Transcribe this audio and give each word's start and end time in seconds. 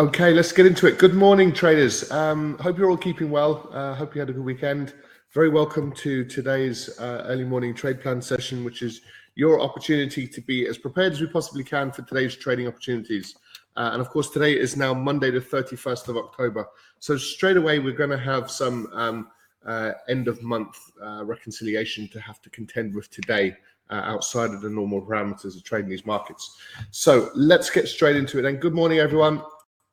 Okay, 0.00 0.32
let's 0.32 0.50
get 0.50 0.64
into 0.64 0.86
it. 0.86 0.96
Good 0.96 1.12
morning, 1.12 1.52
traders. 1.52 2.10
Um, 2.10 2.56
hope 2.56 2.78
you're 2.78 2.88
all 2.88 2.96
keeping 2.96 3.30
well. 3.30 3.68
Uh, 3.70 3.94
hope 3.94 4.14
you 4.14 4.20
had 4.20 4.30
a 4.30 4.32
good 4.32 4.46
weekend. 4.46 4.94
Very 5.34 5.50
welcome 5.50 5.92
to 5.96 6.24
today's 6.24 6.98
uh, 6.98 7.26
early 7.28 7.44
morning 7.44 7.74
trade 7.74 8.00
plan 8.00 8.22
session, 8.22 8.64
which 8.64 8.80
is 8.80 9.02
your 9.34 9.60
opportunity 9.60 10.26
to 10.26 10.40
be 10.40 10.66
as 10.66 10.78
prepared 10.78 11.12
as 11.12 11.20
we 11.20 11.26
possibly 11.26 11.62
can 11.62 11.92
for 11.92 12.00
today's 12.00 12.34
trading 12.34 12.66
opportunities. 12.66 13.36
Uh, 13.76 13.90
and 13.92 14.00
of 14.00 14.08
course, 14.08 14.30
today 14.30 14.58
is 14.58 14.74
now 14.74 14.94
Monday, 14.94 15.30
the 15.30 15.38
31st 15.38 16.08
of 16.08 16.16
October. 16.16 16.66
So 16.98 17.18
straight 17.18 17.58
away, 17.58 17.78
we're 17.78 17.92
going 17.92 18.08
to 18.08 18.16
have 18.16 18.50
some 18.50 18.88
um, 18.94 19.28
uh, 19.66 19.92
end 20.08 20.28
of 20.28 20.42
month 20.42 20.78
uh, 21.04 21.26
reconciliation 21.26 22.08
to 22.08 22.20
have 22.22 22.40
to 22.40 22.48
contend 22.48 22.94
with 22.94 23.10
today 23.10 23.54
uh, 23.90 24.00
outside 24.06 24.52
of 24.52 24.62
the 24.62 24.70
normal 24.70 25.02
parameters 25.02 25.56
of 25.56 25.62
trading 25.62 25.90
these 25.90 26.06
markets. 26.06 26.56
So 26.90 27.30
let's 27.34 27.68
get 27.68 27.86
straight 27.86 28.16
into 28.16 28.38
it. 28.38 28.46
And 28.46 28.58
good 28.62 28.72
morning, 28.72 28.98
everyone. 28.98 29.42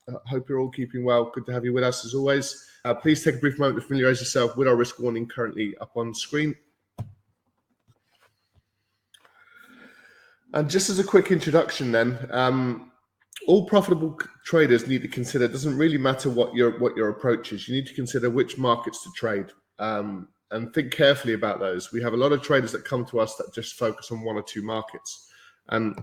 Uh, 0.09 0.19
hope 0.25 0.47
you're 0.47 0.59
all 0.59 0.69
keeping 0.69 1.03
well. 1.03 1.31
Good 1.33 1.45
to 1.47 1.53
have 1.53 1.65
you 1.65 1.73
with 1.73 1.83
us 1.83 2.05
as 2.05 2.13
always. 2.13 2.65
Uh, 2.85 2.93
please 2.93 3.23
take 3.23 3.35
a 3.35 3.39
brief 3.39 3.59
moment 3.59 3.81
to 3.81 3.85
familiarize 3.85 4.19
yourself 4.19 4.55
with 4.55 4.67
our 4.67 4.75
risk 4.75 4.99
warning 4.99 5.27
currently 5.27 5.75
up 5.81 5.91
on 5.97 6.13
screen. 6.13 6.55
And 10.53 10.69
just 10.69 10.89
as 10.89 10.99
a 10.99 11.03
quick 11.03 11.31
introduction, 11.31 11.91
then, 11.91 12.17
um, 12.31 12.91
all 13.47 13.65
profitable 13.65 14.17
traders 14.45 14.87
need 14.87 15.01
to 15.01 15.07
consider. 15.07 15.45
It 15.45 15.51
doesn't 15.51 15.77
really 15.77 15.97
matter 15.97 16.29
what 16.29 16.55
your 16.55 16.79
what 16.79 16.95
your 16.95 17.09
approach 17.09 17.51
is. 17.51 17.67
You 17.67 17.75
need 17.75 17.85
to 17.87 17.93
consider 17.93 18.29
which 18.29 18.57
markets 18.57 19.03
to 19.03 19.11
trade 19.15 19.47
um, 19.77 20.29
and 20.51 20.73
think 20.73 20.91
carefully 20.91 21.33
about 21.33 21.59
those. 21.59 21.91
We 21.91 22.01
have 22.01 22.13
a 22.13 22.17
lot 22.17 22.31
of 22.31 22.41
traders 22.41 22.71
that 22.71 22.85
come 22.85 23.05
to 23.07 23.19
us 23.19 23.35
that 23.35 23.53
just 23.53 23.75
focus 23.75 24.11
on 24.11 24.23
one 24.23 24.37
or 24.37 24.41
two 24.41 24.63
markets, 24.63 25.29
and 25.69 26.01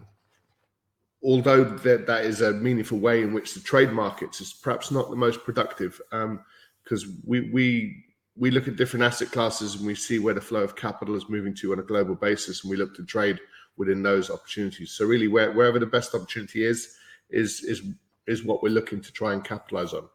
although 1.25 1.65
that, 1.65 2.07
that 2.07 2.25
is 2.25 2.43
a 2.43 2.53
meaningful 2.53 2.99
way 2.99 3.23
in 3.23 3.33
which 3.33 3.55
the 3.55 3.61
trade 3.61 3.93
markets 3.93 4.41
is 4.41 4.53
perhaps 4.53 4.91
not 4.91 5.09
the 5.09 5.17
most 5.17 5.43
productive 5.43 6.01
because 6.11 7.05
um, 7.05 7.23
we 7.25 7.51
we 7.51 8.05
we 8.37 8.51
look 8.51 8.69
at 8.69 8.77
different 8.77 9.05
asset 9.05 9.31
classes 9.31 9.77
and 9.77 9.87
we 9.87 9.95
see 9.95 10.19
where 10.19 10.35
the 10.35 10.41
flow 10.41 10.63
of 10.63 10.77
capital 10.77 11.15
is 11.15 11.29
moving 11.29 11.55
to 11.55 11.73
on 11.73 11.79
a 11.79 11.83
global 11.83 12.17
basis 12.17 12.63
and 12.63 12.71
we 12.71 12.77
look 12.77 12.95
to 12.95 13.05
trade 13.05 13.39
within 13.77 14.03
those 14.03 14.29
opportunities. 14.29 14.91
So 14.91 15.05
really 15.05 15.29
where, 15.29 15.53
wherever 15.53 15.79
the 15.79 15.87
best 15.87 16.15
opportunity 16.15 16.65
is 16.65 16.97
is 17.31 17.63
is 17.65 17.83
is 18.27 18.45
what 18.45 18.63
we're 18.63 18.71
looking 18.71 19.01
to 19.01 19.13
try 19.13 19.33
and 19.33 19.45
capitalize 19.45 19.93
on. 19.93 20.09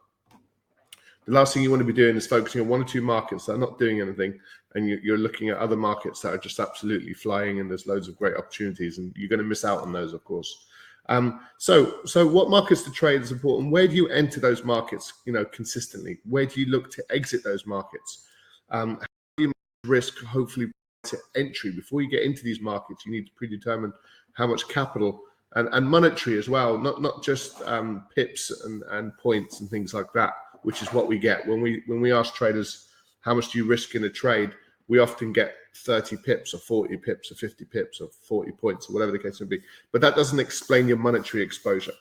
The 1.26 1.32
last 1.32 1.54
thing 1.54 1.62
you 1.62 1.70
want 1.70 1.80
to 1.80 1.86
be 1.86 1.92
doing 1.92 2.16
is 2.16 2.26
focusing 2.26 2.60
on 2.60 2.68
one 2.68 2.82
or 2.82 2.84
two 2.84 3.02
markets 3.02 3.46
that 3.46 3.54
are 3.54 3.58
not 3.58 3.78
doing 3.78 4.00
anything 4.00 4.38
and 4.74 4.88
you, 4.88 5.14
are 5.14 5.18
looking 5.18 5.48
at 5.48 5.58
other 5.58 5.76
markets 5.76 6.20
that 6.20 6.32
are 6.32 6.38
just 6.38 6.58
absolutely 6.58 7.14
flying 7.14 7.60
and 7.60 7.70
there's 7.70 7.86
loads 7.86 8.08
of 8.08 8.16
great 8.16 8.36
opportunities 8.36 8.98
and 8.98 9.12
you're 9.16 9.28
going 9.28 9.38
to 9.38 9.44
miss 9.44 9.64
out 9.64 9.80
on 9.80 9.92
those 9.92 10.12
of 10.12 10.24
course 10.24 10.66
um, 11.10 11.40
so, 11.58 12.06
so 12.06 12.26
what 12.26 12.48
markets 12.48 12.82
to 12.82 12.90
trade 12.90 13.20
is 13.20 13.32
important. 13.32 13.70
Where 13.70 13.86
do 13.86 13.94
you 13.94 14.08
enter 14.08 14.40
those 14.40 14.64
markets? 14.64 15.12
You 15.26 15.32
know, 15.32 15.44
consistently. 15.44 16.18
Where 16.24 16.46
do 16.46 16.60
you 16.60 16.66
look 16.66 16.90
to 16.92 17.04
exit 17.10 17.44
those 17.44 17.66
markets? 17.66 18.26
Um, 18.70 18.96
how 19.00 19.06
do 19.36 19.42
you 19.44 19.52
risk? 19.84 20.22
Hopefully, 20.22 20.70
to 21.02 21.18
entry 21.34 21.72
before 21.72 22.00
you 22.00 22.08
get 22.08 22.22
into 22.22 22.42
these 22.42 22.60
markets. 22.60 23.04
You 23.04 23.12
need 23.12 23.26
to 23.26 23.32
predetermine 23.34 23.92
how 24.34 24.46
much 24.46 24.68
capital 24.68 25.20
and, 25.56 25.68
and 25.72 25.88
monetary 25.88 26.38
as 26.38 26.48
well, 26.48 26.78
not 26.78 27.02
not 27.02 27.22
just 27.22 27.60
um, 27.62 28.06
pips 28.14 28.50
and, 28.64 28.82
and 28.90 29.16
points 29.18 29.60
and 29.60 29.68
things 29.68 29.92
like 29.92 30.12
that, 30.14 30.32
which 30.62 30.80
is 30.80 30.92
what 30.92 31.08
we 31.08 31.18
get 31.18 31.46
when 31.46 31.60
we 31.60 31.82
when 31.86 32.00
we 32.00 32.12
ask 32.12 32.34
traders 32.34 32.86
how 33.22 33.34
much 33.34 33.50
do 33.50 33.58
you 33.58 33.66
risk 33.66 33.94
in 33.94 34.04
a 34.04 34.10
trade. 34.10 34.52
We 34.90 34.98
often 34.98 35.32
get 35.32 35.54
30 35.76 36.16
pips 36.16 36.52
or 36.52 36.58
40 36.58 36.96
pips 36.96 37.30
or 37.30 37.36
50 37.36 37.64
pips 37.66 38.00
or 38.00 38.08
40 38.08 38.50
points 38.50 38.90
or 38.90 38.92
whatever 38.92 39.12
the 39.12 39.20
case 39.20 39.40
may 39.40 39.46
be. 39.46 39.60
But 39.92 40.00
that 40.00 40.16
doesn't 40.16 40.40
explain 40.40 40.88
your 40.88 40.96
monetary 40.96 41.44
exposure. 41.44 41.92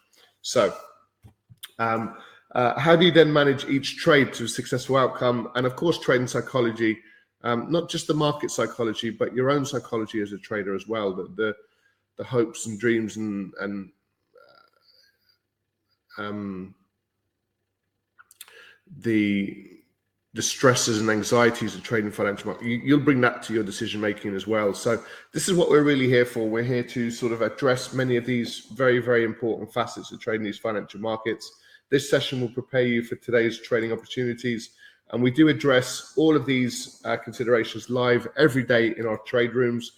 So, 0.41 0.75
um, 1.77 2.17
uh, 2.55 2.79
how 2.79 2.95
do 2.95 3.05
you 3.05 3.11
then 3.11 3.31
manage 3.31 3.65
each 3.65 3.97
trade 3.97 4.33
to 4.33 4.45
a 4.45 4.47
successful 4.47 4.97
outcome? 4.97 5.51
And 5.53 5.67
of 5.67 5.75
course, 5.75 5.99
trading 5.99 6.25
psychology, 6.25 6.97
um, 7.43 7.71
not 7.71 7.91
just 7.91 8.07
the 8.07 8.15
market 8.15 8.49
psychology, 8.49 9.11
but 9.11 9.35
your 9.35 9.51
own 9.51 9.67
psychology 9.67 10.19
as 10.21 10.31
a 10.31 10.39
trader 10.39 10.73
as 10.73 10.87
well. 10.87 11.13
The 11.13 11.27
the, 11.35 11.55
the 12.17 12.23
hopes 12.23 12.65
and 12.65 12.79
dreams 12.79 13.17
and 13.17 13.53
and 13.61 13.91
uh, 16.17 16.23
um, 16.23 16.73
the 18.97 19.78
the 20.39 20.43
stresses 20.43 21.01
and 21.01 21.09
anxieties 21.09 21.75
of 21.75 21.83
trading 21.83 22.09
financial 22.09 22.47
market. 22.47 22.65
You, 22.65 22.95
will 22.95 23.03
bring 23.03 23.19
that 23.19 23.43
to 23.43 23.53
your 23.53 23.61
decision 23.61 23.99
making 23.99 24.33
as 24.35 24.47
well. 24.47 24.73
So 24.73 25.03
this 25.33 25.49
is 25.49 25.53
what 25.53 25.69
we're 25.69 25.83
really 25.83 26.07
here 26.07 26.23
for. 26.23 26.47
We're 26.47 26.63
here 26.63 26.81
to 26.81 27.11
sort 27.11 27.33
of 27.33 27.41
address 27.41 27.91
many 27.91 28.15
of 28.15 28.25
these 28.25 28.59
very, 28.73 28.99
very 28.99 29.25
important 29.25 29.73
facets 29.73 30.13
of 30.13 30.21
trading 30.21 30.45
these 30.45 30.57
financial 30.57 31.01
markets. 31.01 31.51
This 31.89 32.09
session 32.09 32.39
will 32.39 32.53
prepare 32.53 32.83
you 32.83 33.03
for 33.03 33.17
today's 33.17 33.59
trading 33.59 33.91
opportunities. 33.91 34.69
And 35.11 35.21
we 35.21 35.29
do 35.29 35.49
address 35.49 36.13
all 36.15 36.37
of 36.37 36.45
these 36.45 37.01
uh, 37.03 37.17
considerations 37.17 37.89
live 37.89 38.25
every 38.37 38.63
day 38.63 38.95
in 38.97 39.05
our 39.05 39.17
trade 39.17 39.55
rooms. 39.55 39.91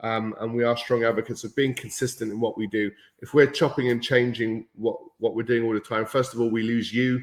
Um, 0.00 0.34
and 0.40 0.52
we 0.52 0.64
are 0.64 0.76
strong 0.76 1.04
advocates 1.04 1.44
of 1.44 1.54
being 1.54 1.72
consistent 1.72 2.32
in 2.32 2.40
what 2.40 2.58
we 2.58 2.66
do. 2.66 2.90
If 3.20 3.32
we're 3.32 3.46
chopping 3.46 3.90
and 3.90 4.02
changing 4.02 4.66
what, 4.74 4.96
what 5.18 5.36
we're 5.36 5.44
doing 5.44 5.62
all 5.62 5.72
the 5.72 5.78
time, 5.78 6.04
first 6.04 6.34
of 6.34 6.40
all, 6.40 6.50
we 6.50 6.64
lose 6.64 6.92
you 6.92 7.22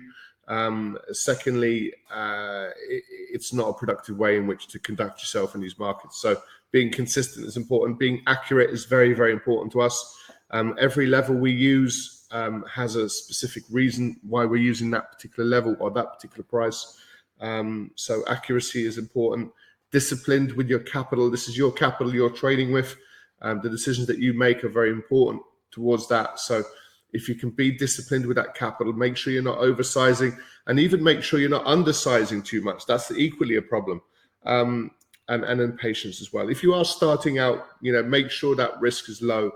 um, 0.51 0.97
secondly, 1.13 1.93
uh, 2.13 2.67
it, 2.89 3.03
it's 3.09 3.53
not 3.53 3.69
a 3.69 3.73
productive 3.73 4.17
way 4.17 4.35
in 4.35 4.47
which 4.47 4.67
to 4.67 4.79
conduct 4.79 5.21
yourself 5.21 5.55
in 5.55 5.61
these 5.61 5.79
markets. 5.79 6.21
So 6.21 6.41
being 6.71 6.91
consistent 6.91 7.45
is 7.47 7.55
important. 7.55 7.97
Being 7.97 8.21
accurate 8.27 8.69
is 8.69 8.83
very, 8.83 9.13
very 9.13 9.31
important 9.31 9.71
to 9.71 9.81
us. 9.81 9.95
Um, 10.51 10.75
every 10.77 11.07
level 11.07 11.35
we 11.35 11.53
use 11.53 12.27
um, 12.31 12.65
has 12.69 12.97
a 12.97 13.09
specific 13.09 13.63
reason 13.71 14.19
why 14.27 14.43
we're 14.43 14.57
using 14.57 14.91
that 14.91 15.13
particular 15.13 15.47
level 15.47 15.77
or 15.79 15.89
that 15.91 16.13
particular 16.13 16.43
price. 16.43 16.97
Um, 17.39 17.91
so 17.95 18.23
accuracy 18.27 18.85
is 18.85 18.97
important. 18.97 19.53
Disciplined 19.91 20.51
with 20.51 20.67
your 20.67 20.79
capital. 20.79 21.31
This 21.31 21.47
is 21.47 21.57
your 21.57 21.71
capital 21.71 22.13
you're 22.13 22.29
trading 22.29 22.73
with. 22.73 22.97
Um, 23.41 23.61
the 23.61 23.69
decisions 23.69 24.05
that 24.07 24.19
you 24.19 24.33
make 24.33 24.65
are 24.65 24.69
very 24.69 24.89
important 24.89 25.43
towards 25.71 26.09
that. 26.09 26.39
So 26.39 26.63
if 27.13 27.27
you 27.27 27.35
can 27.35 27.49
be 27.49 27.71
disciplined 27.71 28.25
with 28.25 28.37
that 28.37 28.55
capital, 28.55 28.93
make 28.93 29.17
sure 29.17 29.33
you're 29.33 29.43
not 29.43 29.59
oversizing 29.59 30.37
and 30.67 30.79
even 30.79 31.03
make 31.03 31.23
sure 31.23 31.39
you're 31.39 31.49
not 31.49 31.65
undersizing 31.65 32.43
too 32.43 32.61
much. 32.61 32.85
That's 32.85 33.11
equally 33.11 33.55
a 33.55 33.61
problem. 33.61 34.01
Um, 34.45 34.91
and, 35.27 35.43
and 35.43 35.59
then 35.59 35.73
patience 35.73 36.21
as 36.21 36.33
well. 36.33 36.49
If 36.49 36.61
you 36.63 36.73
are 36.73 36.85
starting 36.85 37.39
out, 37.39 37.67
you 37.81 37.93
know, 37.93 38.03
make 38.03 38.29
sure 38.29 38.55
that 38.55 38.79
risk 38.81 39.09
is 39.09 39.21
low. 39.21 39.51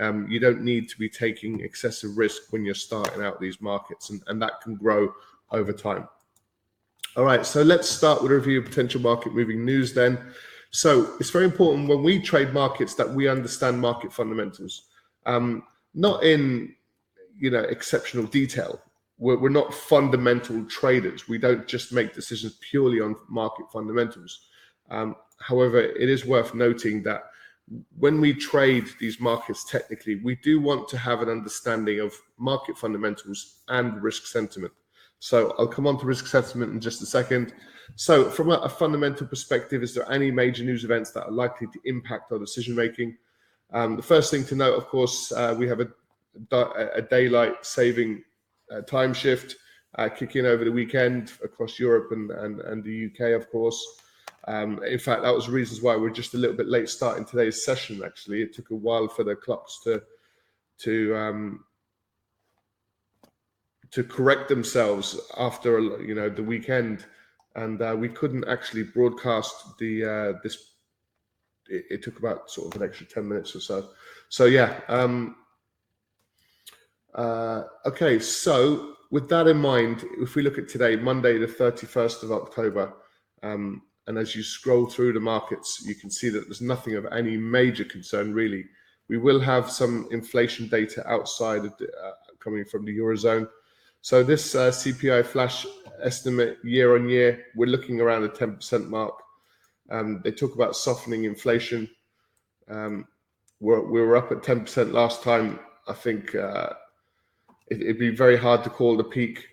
Um, 0.00 0.26
you 0.30 0.38
don't 0.38 0.62
need 0.62 0.88
to 0.88 0.98
be 0.98 1.08
taking 1.08 1.60
excessive 1.60 2.16
risk 2.16 2.44
when 2.50 2.64
you're 2.64 2.74
starting 2.74 3.22
out 3.22 3.40
these 3.40 3.60
markets, 3.60 4.10
and, 4.10 4.22
and 4.28 4.40
that 4.40 4.60
can 4.62 4.76
grow 4.76 5.12
over 5.50 5.72
time. 5.72 6.08
All 7.16 7.24
right, 7.24 7.44
so 7.44 7.62
let's 7.62 7.88
start 7.88 8.22
with 8.22 8.30
a 8.30 8.34
review 8.36 8.60
of 8.60 8.66
potential 8.66 9.00
market 9.00 9.34
moving 9.34 9.64
news 9.64 9.92
then. 9.92 10.18
So 10.70 11.16
it's 11.18 11.30
very 11.30 11.46
important 11.46 11.88
when 11.88 12.02
we 12.02 12.20
trade 12.20 12.52
markets 12.52 12.94
that 12.94 13.10
we 13.10 13.28
understand 13.28 13.80
market 13.80 14.12
fundamentals. 14.12 14.84
Um, 15.26 15.64
not 15.94 16.22
in 16.22 16.74
you 17.38 17.50
know 17.50 17.60
exceptional 17.60 18.26
detail. 18.26 18.80
We're, 19.18 19.38
we're 19.38 19.48
not 19.48 19.74
fundamental 19.74 20.64
traders. 20.66 21.28
We 21.28 21.38
don't 21.38 21.66
just 21.66 21.92
make 21.92 22.14
decisions 22.14 22.58
purely 22.70 23.00
on 23.00 23.16
market 23.28 23.66
fundamentals. 23.72 24.46
Um, 24.90 25.16
however, 25.40 25.80
it 25.80 26.08
is 26.08 26.24
worth 26.24 26.54
noting 26.54 27.02
that 27.02 27.24
when 27.98 28.20
we 28.20 28.32
trade 28.32 28.88
these 28.98 29.20
markets 29.20 29.64
technically, 29.64 30.16
we 30.16 30.36
do 30.36 30.60
want 30.60 30.88
to 30.88 30.98
have 30.98 31.20
an 31.20 31.28
understanding 31.28 32.00
of 32.00 32.14
market 32.38 32.78
fundamentals 32.78 33.60
and 33.68 34.02
risk 34.02 34.26
sentiment. 34.26 34.72
So 35.18 35.54
I'll 35.58 35.66
come 35.66 35.86
on 35.86 35.98
to 35.98 36.06
risk 36.06 36.26
sentiment 36.26 36.72
in 36.72 36.80
just 36.80 37.02
a 37.02 37.06
second. 37.06 37.52
So, 37.96 38.30
from 38.30 38.50
a, 38.50 38.56
a 38.56 38.68
fundamental 38.68 39.26
perspective, 39.26 39.82
is 39.82 39.94
there 39.94 40.10
any 40.12 40.30
major 40.30 40.62
news 40.62 40.84
events 40.84 41.10
that 41.12 41.24
are 41.24 41.30
likely 41.30 41.66
to 41.68 41.80
impact 41.84 42.30
our 42.32 42.38
decision 42.38 42.74
making? 42.74 43.16
Um, 43.72 43.96
the 43.96 44.02
first 44.02 44.30
thing 44.30 44.44
to 44.44 44.54
note, 44.54 44.76
of 44.76 44.86
course, 44.88 45.32
uh, 45.32 45.54
we 45.58 45.66
have 45.68 45.80
a 45.80 45.88
a 46.52 47.02
daylight 47.02 47.64
saving 47.64 48.22
uh, 48.72 48.82
time 48.82 49.14
shift 49.14 49.56
uh, 49.96 50.08
kicking 50.08 50.46
over 50.46 50.64
the 50.64 50.72
weekend 50.72 51.32
across 51.42 51.78
Europe 51.78 52.12
and, 52.12 52.30
and, 52.30 52.60
and 52.60 52.84
the 52.84 53.06
UK, 53.06 53.32
of 53.40 53.50
course. 53.50 53.82
Um, 54.46 54.82
in 54.84 54.98
fact, 54.98 55.22
that 55.22 55.34
was 55.34 55.46
the 55.46 55.52
reasons 55.52 55.82
why 55.82 55.96
we're 55.96 56.10
just 56.10 56.34
a 56.34 56.38
little 56.38 56.56
bit 56.56 56.68
late 56.68 56.88
starting 56.88 57.24
today's 57.24 57.64
session. 57.64 58.02
Actually, 58.04 58.42
it 58.42 58.54
took 58.54 58.70
a 58.70 58.74
while 58.74 59.08
for 59.08 59.24
the 59.24 59.36
clocks 59.36 59.80
to 59.84 60.02
to 60.78 61.16
um, 61.16 61.64
to 63.90 64.04
correct 64.04 64.48
themselves 64.48 65.20
after 65.36 65.80
you 66.02 66.14
know 66.14 66.30
the 66.30 66.42
weekend, 66.42 67.04
and 67.56 67.82
uh, 67.82 67.94
we 67.98 68.08
couldn't 68.08 68.48
actually 68.48 68.84
broadcast 68.84 69.76
the 69.78 70.04
uh, 70.04 70.38
this. 70.42 70.72
It, 71.68 71.84
it, 71.90 72.02
took 72.02 72.18
about 72.18 72.50
sort 72.50 72.74
of 72.74 72.80
an 72.80 72.88
extra 72.88 73.06
ten 73.06 73.28
minutes 73.28 73.54
or 73.54 73.60
so. 73.60 73.90
So 74.30 74.46
yeah, 74.46 74.80
um, 74.88 75.36
uh, 77.18 77.64
okay, 77.84 78.20
so 78.20 78.94
with 79.10 79.28
that 79.28 79.48
in 79.48 79.56
mind, 79.56 80.04
if 80.20 80.36
we 80.36 80.42
look 80.42 80.56
at 80.56 80.68
today, 80.68 80.94
Monday, 80.94 81.36
the 81.36 81.46
31st 81.46 82.22
of 82.22 82.30
October, 82.30 82.94
um, 83.42 83.82
and 84.06 84.16
as 84.16 84.36
you 84.36 84.42
scroll 84.44 84.86
through 84.86 85.12
the 85.12 85.20
markets, 85.20 85.82
you 85.84 85.96
can 85.96 86.10
see 86.10 86.28
that 86.28 86.44
there's 86.46 86.60
nothing 86.60 86.94
of 86.94 87.06
any 87.12 87.36
major 87.36 87.84
concern 87.84 88.32
really. 88.32 88.64
We 89.08 89.18
will 89.18 89.40
have 89.40 89.68
some 89.68 90.06
inflation 90.12 90.68
data 90.68 91.06
outside 91.10 91.64
of 91.64 91.76
the, 91.78 91.86
uh, 91.86 92.12
coming 92.38 92.64
from 92.64 92.84
the 92.84 92.96
Eurozone. 92.96 93.48
So 94.00 94.22
this 94.22 94.54
uh, 94.54 94.70
CPI 94.70 95.26
flash 95.26 95.66
estimate 96.00 96.58
year 96.62 96.94
on 96.94 97.08
year, 97.08 97.46
we're 97.56 97.66
looking 97.66 98.00
around 98.00 98.22
the 98.22 98.28
10% 98.28 98.88
mark. 98.88 99.14
Um, 99.90 100.20
they 100.22 100.30
talk 100.30 100.54
about 100.54 100.76
softening 100.76 101.24
inflation. 101.24 101.90
Um, 102.68 103.06
we're, 103.58 103.80
we 103.80 104.00
were 104.02 104.16
up 104.16 104.30
at 104.30 104.42
10% 104.42 104.92
last 104.92 105.24
time. 105.24 105.58
I 105.88 105.94
think 105.94 106.36
uh, 106.36 106.74
it, 107.70 107.86
would 107.86 107.98
be 107.98 108.10
very 108.10 108.36
hard 108.36 108.64
to 108.64 108.70
call 108.70 108.96
the 108.96 109.04
peak 109.04 109.46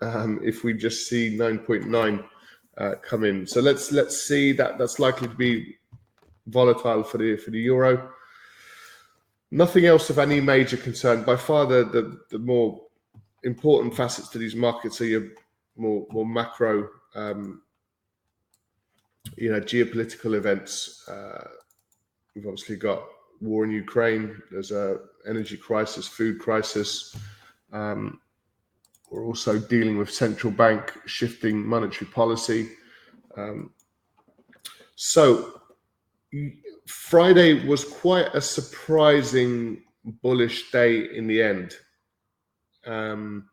um, 0.00 0.40
if 0.42 0.64
we 0.64 0.74
just 0.74 1.08
see 1.08 1.36
9.9 1.36 2.24
uh, 2.78 2.94
come 3.02 3.24
in. 3.24 3.46
So 3.46 3.60
let's 3.60 3.92
let's 3.92 4.22
see 4.26 4.52
that 4.52 4.78
that's 4.78 4.98
likely 4.98 5.28
to 5.28 5.34
be 5.34 5.76
volatile 6.46 7.02
for 7.02 7.18
the 7.18 7.36
for 7.36 7.50
the 7.50 7.60
euro. 7.60 8.10
Nothing 9.50 9.84
else 9.84 10.08
of 10.08 10.18
any 10.18 10.40
major 10.40 10.76
concern. 10.76 11.24
By 11.24 11.36
far, 11.36 11.66
the 11.66 11.84
the, 11.84 12.20
the 12.30 12.38
more 12.38 12.80
important 13.42 13.94
facets 13.94 14.28
to 14.30 14.38
these 14.38 14.54
markets 14.54 15.00
are 15.00 15.06
your 15.06 15.28
more 15.76 16.06
more 16.10 16.26
macro, 16.26 16.88
um, 17.14 17.62
you 19.36 19.52
know, 19.52 19.60
geopolitical 19.60 20.34
events. 20.34 21.06
Uh, 21.08 21.48
we've 22.34 22.46
obviously 22.46 22.76
got 22.76 23.02
war 23.40 23.64
in 23.64 23.70
Ukraine. 23.70 24.40
There's 24.50 24.70
a 24.70 24.98
energy 25.28 25.56
crisis, 25.56 26.06
food 26.08 26.38
crisis. 26.38 27.16
Um, 27.72 28.20
we're 29.10 29.26
also 29.26 29.58
dealing 29.58 29.98
with 29.98 30.10
central 30.10 30.52
bank 30.52 30.92
shifting 31.06 31.64
monetary 31.66 32.10
policy. 32.10 32.70
Um, 33.36 33.70
so 34.96 35.60
Friday 36.86 37.66
was 37.66 37.84
quite 37.84 38.34
a 38.34 38.40
surprising 38.40 39.82
bullish 40.22 40.70
day 40.70 41.14
in 41.14 41.26
the 41.26 41.42
end. 41.42 41.74
Um, 42.86 43.48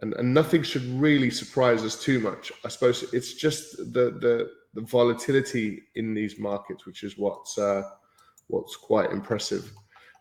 and, 0.00 0.14
and 0.14 0.34
nothing 0.34 0.62
should 0.62 0.84
really 1.00 1.30
surprise 1.30 1.82
us 1.82 2.00
too 2.00 2.20
much. 2.20 2.52
I 2.64 2.68
suppose 2.68 3.02
it's 3.12 3.34
just 3.34 3.76
the 3.92 4.18
the, 4.20 4.50
the 4.74 4.82
volatility 4.82 5.82
in 5.94 6.14
these 6.14 6.38
markets, 6.38 6.86
which 6.86 7.04
is 7.04 7.16
what's 7.16 7.56
uh, 7.58 7.82
what's 8.48 8.76
quite 8.76 9.10
impressive. 9.12 9.72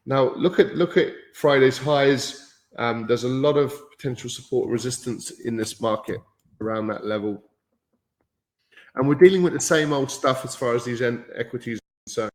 Now 0.05 0.33
look 0.35 0.59
at 0.59 0.75
look 0.75 0.97
at 0.97 1.13
Friday's 1.33 1.77
highs. 1.77 2.52
Um, 2.77 3.05
there's 3.07 3.23
a 3.23 3.29
lot 3.29 3.57
of 3.57 3.73
potential 3.91 4.29
support 4.29 4.69
resistance 4.69 5.31
in 5.31 5.55
this 5.55 5.79
market 5.79 6.19
around 6.61 6.87
that 6.87 7.05
level. 7.05 7.43
And 8.95 9.07
we're 9.07 9.15
dealing 9.15 9.43
with 9.43 9.53
the 9.53 9.59
same 9.59 9.93
old 9.93 10.11
stuff 10.11 10.45
as 10.45 10.55
far 10.55 10.75
as 10.75 10.85
these 10.85 11.01
equities 11.01 11.79
are 11.79 12.05
concerned. 12.05 12.31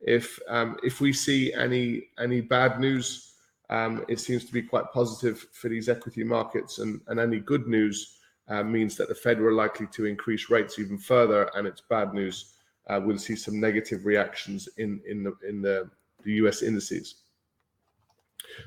If 0.00 0.38
um, 0.48 0.76
if 0.82 1.00
we 1.00 1.12
see 1.12 1.52
any 1.52 2.04
any 2.18 2.40
bad 2.40 2.80
news, 2.80 3.34
um, 3.68 4.04
it 4.08 4.18
seems 4.18 4.44
to 4.46 4.52
be 4.52 4.62
quite 4.62 4.90
positive 4.92 5.46
for 5.52 5.68
these 5.68 5.88
equity 5.88 6.24
markets, 6.24 6.78
and, 6.78 7.00
and 7.08 7.20
any 7.20 7.38
good 7.38 7.66
news 7.66 8.18
uh, 8.48 8.62
means 8.62 8.96
that 8.96 9.08
the 9.08 9.14
Fed 9.14 9.38
are 9.40 9.52
likely 9.52 9.86
to 9.88 10.06
increase 10.06 10.48
rates 10.48 10.78
even 10.78 10.96
further, 10.96 11.50
and 11.54 11.66
it's 11.66 11.82
bad 11.90 12.14
news. 12.14 12.54
Uh, 12.88 13.00
we'll 13.02 13.18
see 13.18 13.36
some 13.36 13.60
negative 13.60 14.06
reactions 14.06 14.68
in 14.78 15.00
in 15.06 15.22
the 15.22 15.32
in 15.46 15.60
the, 15.60 15.90
the 16.24 16.32
U.S. 16.34 16.62
indices. 16.62 17.16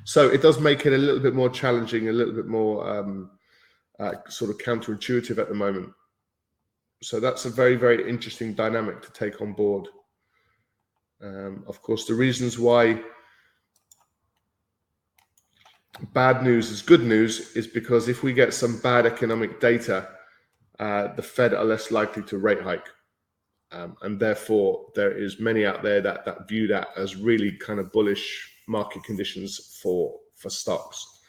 So 0.03 0.29
it 0.29 0.41
does 0.41 0.59
make 0.59 0.85
it 0.85 0.93
a 0.93 0.97
little 0.97 1.19
bit 1.19 1.33
more 1.33 1.49
challenging, 1.49 2.09
a 2.09 2.13
little 2.13 2.33
bit 2.33 2.47
more 2.47 2.89
um, 2.89 3.31
uh, 3.99 4.13
sort 4.29 4.51
of 4.51 4.57
counterintuitive 4.57 5.37
at 5.37 5.49
the 5.49 5.55
moment. 5.55 5.91
So 7.01 7.19
that's 7.19 7.45
a 7.45 7.49
very, 7.49 7.75
very 7.75 8.07
interesting 8.09 8.53
dynamic 8.53 9.01
to 9.01 9.11
take 9.11 9.41
on 9.41 9.53
board. 9.53 9.87
Um, 11.21 11.63
of 11.67 11.81
course, 11.81 12.05
the 12.05 12.13
reasons 12.13 12.57
why 12.57 13.01
bad 16.13 16.43
news 16.43 16.69
is 16.69 16.81
good 16.81 17.03
news 17.03 17.55
is 17.55 17.67
because 17.67 18.07
if 18.07 18.23
we 18.23 18.33
get 18.33 18.53
some 18.53 18.79
bad 18.79 19.05
economic 19.05 19.59
data, 19.59 20.09
uh, 20.79 21.13
the 21.15 21.21
Fed 21.21 21.53
are 21.53 21.63
less 21.63 21.91
likely 21.91 22.23
to 22.23 22.37
rate 22.37 22.61
hike. 22.61 22.87
Um, 23.71 23.95
and 24.01 24.19
therefore, 24.19 24.85
there 24.95 25.11
is 25.11 25.39
many 25.39 25.65
out 25.65 25.81
there 25.81 26.01
that, 26.01 26.25
that 26.25 26.47
view 26.47 26.67
that 26.67 26.89
as 26.95 27.15
really 27.15 27.53
kind 27.53 27.79
of 27.79 27.91
bullish 27.91 28.52
market 28.67 29.03
conditions 29.03 29.79
for 29.81 30.15
for 30.35 30.49
stocks. 30.49 31.21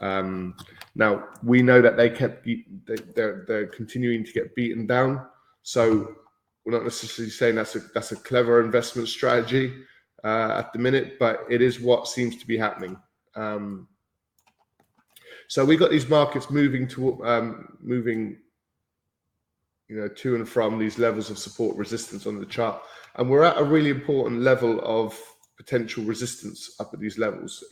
Um, 0.00 0.54
now 0.94 1.24
we 1.42 1.62
know 1.62 1.80
that 1.80 1.96
they 1.96 2.10
kept 2.10 2.44
they, 2.44 2.96
they're 3.14 3.44
they're 3.46 3.66
continuing 3.66 4.24
to 4.24 4.32
get 4.32 4.54
beaten 4.54 4.86
down, 4.86 5.26
so 5.62 6.16
we're 6.64 6.72
not 6.72 6.84
necessarily 6.84 7.30
saying 7.30 7.54
that's 7.54 7.76
a 7.76 7.80
that's 7.94 8.12
a 8.12 8.16
clever 8.16 8.60
investment 8.60 9.08
strategy 9.08 9.72
uh, 10.24 10.56
at 10.58 10.72
the 10.72 10.78
minute, 10.78 11.18
but 11.18 11.44
it 11.48 11.62
is 11.62 11.80
what 11.80 12.08
seems 12.08 12.36
to 12.36 12.46
be 12.46 12.58
happening. 12.58 12.96
Um, 13.34 13.88
so 15.48 15.64
we 15.64 15.76
got 15.76 15.90
these 15.90 16.08
markets 16.08 16.50
moving 16.50 16.88
to 16.88 17.24
um, 17.24 17.78
moving, 17.80 18.38
you 19.88 19.96
know, 19.96 20.08
to 20.08 20.34
and 20.34 20.48
from 20.48 20.78
these 20.78 20.98
levels 20.98 21.30
of 21.30 21.38
support 21.38 21.76
resistance 21.76 22.26
on 22.26 22.40
the 22.40 22.46
chart, 22.46 22.82
and 23.14 23.30
we're 23.30 23.44
at 23.44 23.58
a 23.58 23.64
really 23.64 23.90
important 23.90 24.42
level 24.42 24.80
of 24.82 25.18
potential 25.56 26.04
resistance 26.04 26.76
up 26.80 26.92
at 26.92 27.00
these 27.00 27.18
levels. 27.18 27.64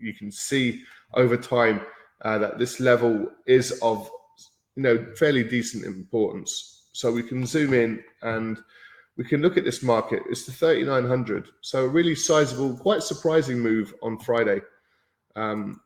You 0.00 0.14
can 0.14 0.30
see 0.30 0.82
over 1.14 1.36
time 1.36 1.80
uh, 2.22 2.38
that 2.38 2.58
this 2.58 2.80
level 2.80 3.28
is 3.46 3.78
of 3.82 4.10
you 4.76 4.82
know 4.82 5.06
fairly 5.16 5.44
decent 5.44 5.84
importance. 5.84 6.88
So 6.92 7.12
we 7.12 7.22
can 7.22 7.46
zoom 7.46 7.72
in 7.72 8.02
and 8.22 8.58
we 9.16 9.24
can 9.24 9.42
look 9.42 9.56
at 9.56 9.64
this 9.64 9.82
market. 9.82 10.22
It's 10.28 10.46
the 10.46 10.52
3900, 10.52 11.48
so 11.60 11.84
a 11.84 11.88
really 11.88 12.14
sizable, 12.14 12.76
quite 12.76 13.02
surprising 13.02 13.58
move 13.58 13.94
on 14.02 14.18
Friday. 14.18 14.60
Um, 15.36 15.80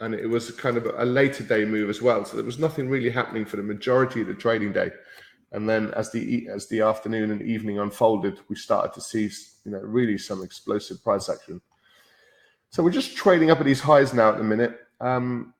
and 0.00 0.14
it 0.14 0.26
was 0.26 0.50
kind 0.50 0.76
of 0.76 0.86
a 0.98 1.04
later 1.04 1.44
day 1.44 1.64
move 1.64 1.88
as 1.88 2.02
well. 2.02 2.24
So 2.24 2.36
there 2.36 2.44
was 2.44 2.58
nothing 2.58 2.88
really 2.88 3.10
happening 3.10 3.44
for 3.44 3.56
the 3.56 3.62
majority 3.62 4.20
of 4.20 4.26
the 4.26 4.34
trading 4.34 4.72
day. 4.72 4.90
And 5.52 5.68
then 5.68 5.92
as 5.94 6.10
the 6.10 6.48
as 6.48 6.66
the 6.68 6.80
afternoon 6.80 7.30
and 7.30 7.42
evening 7.42 7.78
unfolded, 7.78 8.40
we 8.48 8.56
started 8.56 8.92
to 8.94 9.00
see 9.00 9.30
you 9.64 9.72
know 9.72 9.80
really 9.80 10.18
some 10.18 10.42
explosive 10.42 11.02
price 11.04 11.28
action. 11.28 11.60
So 12.70 12.82
we're 12.82 12.90
just 12.90 13.16
trading 13.16 13.50
up 13.50 13.60
at 13.60 13.66
these 13.66 13.80
highs 13.80 14.14
now 14.14 14.30
at 14.30 14.38
the 14.38 14.44
minute. 14.44 14.80
Um, 15.00 15.52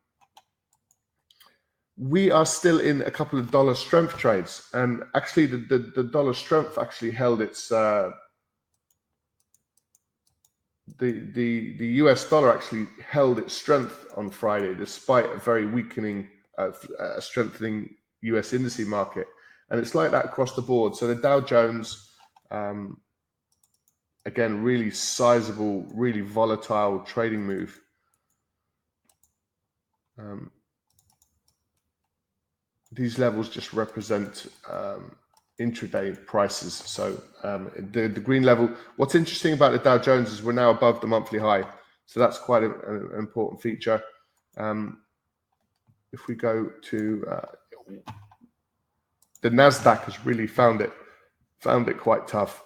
we 1.99 2.31
are 2.31 2.47
still 2.47 2.81
in 2.81 3.03
a 3.03 3.11
couple 3.11 3.39
of 3.39 3.51
dollar 3.51 3.75
strength 3.75 4.17
trades, 4.17 4.67
and 4.73 5.03
actually 5.15 5.47
the 5.47 5.59
the, 5.59 5.79
the 5.95 6.05
dollar 6.05 6.33
strength 6.33 6.79
actually 6.79 7.11
held 7.11 7.43
its 7.43 7.71
uh, 7.71 8.13
the 10.99 11.31
the 11.35 11.77
the 11.77 11.87
US 12.03 12.29
dollar 12.31 12.51
actually 12.51 12.87
held 13.07 13.39
its 13.39 13.53
strength 13.53 14.07
on 14.17 14.31
Friday 14.31 14.75
despite 14.75 15.27
a 15.27 15.37
very 15.37 15.67
weakening, 15.67 16.29
uh, 16.57 16.71
uh, 16.99 17.21
strengthening 17.21 17.95
US 18.23 18.53
indice 18.53 18.87
market 18.87 19.27
and 19.73 19.81
it's 19.81 19.95
like 19.95 20.11
that 20.11 20.27
across 20.27 20.55
the 20.55 20.61
board. 20.61 20.95
So 20.95 21.07
the 21.07 21.15
Dow 21.15 21.41
Jones, 21.41 22.11
um, 22.51 23.01
again, 24.27 24.63
really 24.63 24.91
sizable, 24.91 25.87
really 25.95 26.21
volatile 26.21 27.01
trading 27.01 27.41
move. 27.41 27.81
Um, 30.19 30.51
these 32.93 33.19
levels 33.19 33.49
just 33.49 33.73
represent 33.73 34.47
um, 34.71 35.17
intraday 35.59 36.23
prices. 36.27 36.75
So 36.75 37.23
um, 37.43 37.71
the, 37.75 38.09
the 38.09 38.21
green 38.21 38.43
level. 38.43 38.69
What's 38.97 39.15
interesting 39.15 39.55
about 39.55 39.73
the 39.73 39.79
Dow 39.79 39.97
Jones 39.97 40.31
is 40.31 40.43
we're 40.43 40.53
now 40.53 40.69
above 40.69 41.01
the 41.01 41.07
monthly 41.07 41.39
high, 41.39 41.65
so 42.05 42.21
that's 42.21 42.39
quite 42.39 42.63
an 42.63 43.11
important 43.19 43.63
feature. 43.63 44.03
Um, 44.59 44.99
if 46.13 46.27
we 46.27 46.35
go 46.35 46.69
to 46.91 47.25
uh, 47.31 47.47
the 49.43 49.51
Nasdaq 49.51 50.05
has 50.05 50.25
really 50.25 50.47
found 50.47 50.81
it 50.81 50.93
found 51.59 51.89
it 51.89 51.99
quite 51.99 52.27
tough. 52.27 52.65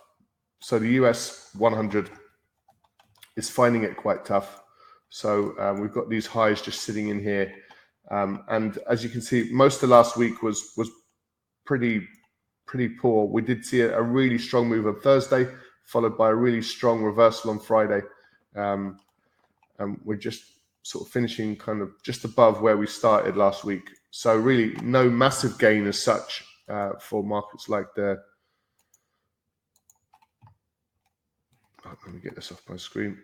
So 0.60 0.78
the 0.78 0.88
US 1.00 1.50
100 1.58 2.10
is 3.36 3.50
finding 3.50 3.82
it 3.82 3.96
quite 3.96 4.24
tough. 4.24 4.62
So 5.10 5.54
um, 5.58 5.80
we've 5.80 5.92
got 5.92 6.08
these 6.08 6.26
highs 6.26 6.62
just 6.62 6.82
sitting 6.82 7.08
in 7.08 7.20
here, 7.20 7.54
um, 8.10 8.44
and 8.48 8.78
as 8.88 9.02
you 9.02 9.10
can 9.10 9.20
see, 9.20 9.48
most 9.52 9.82
of 9.82 9.90
last 9.90 10.16
week 10.16 10.42
was 10.42 10.72
was 10.76 10.90
pretty 11.64 12.06
pretty 12.66 12.88
poor. 12.88 13.26
We 13.26 13.42
did 13.42 13.64
see 13.64 13.82
a, 13.82 13.98
a 13.98 14.02
really 14.02 14.38
strong 14.38 14.68
move 14.68 14.86
on 14.86 15.00
Thursday, 15.00 15.46
followed 15.84 16.18
by 16.18 16.30
a 16.30 16.34
really 16.34 16.62
strong 16.62 17.02
reversal 17.02 17.50
on 17.50 17.60
Friday, 17.60 18.02
um, 18.56 18.98
and 19.78 19.98
we're 20.04 20.16
just 20.16 20.42
sort 20.82 21.06
of 21.06 21.12
finishing 21.12 21.56
kind 21.56 21.80
of 21.80 21.90
just 22.02 22.24
above 22.24 22.60
where 22.60 22.76
we 22.76 22.86
started 22.86 23.36
last 23.36 23.64
week. 23.64 23.88
So 24.10 24.36
really, 24.36 24.74
no 24.82 25.08
massive 25.08 25.58
gain 25.58 25.86
as 25.86 26.02
such 26.02 26.44
uh, 26.68 26.92
for 27.00 27.22
markets 27.22 27.68
like 27.68 27.86
the. 27.94 28.18
Oh, 31.84 31.94
let 32.04 32.14
me 32.14 32.20
get 32.20 32.34
this 32.34 32.50
off 32.50 32.62
my 32.68 32.76
screen. 32.76 33.18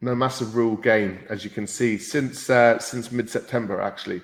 No 0.00 0.14
massive 0.14 0.54
rule 0.54 0.76
gain, 0.76 1.20
as 1.28 1.44
you 1.44 1.50
can 1.50 1.66
see, 1.66 1.98
since 1.98 2.50
uh, 2.50 2.78
since 2.78 3.12
mid 3.12 3.28
September 3.28 3.80
actually. 3.80 4.22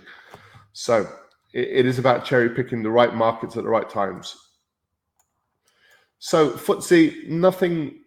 So 0.72 1.08
it, 1.52 1.68
it 1.68 1.86
is 1.86 1.98
about 1.98 2.24
cherry 2.24 2.50
picking 2.50 2.82
the 2.82 2.90
right 2.90 3.14
markets 3.14 3.56
at 3.56 3.64
the 3.64 3.70
right 3.70 3.88
times. 3.88 4.36
So 6.18 6.52
FTSE, 6.52 7.28
nothing 7.28 8.00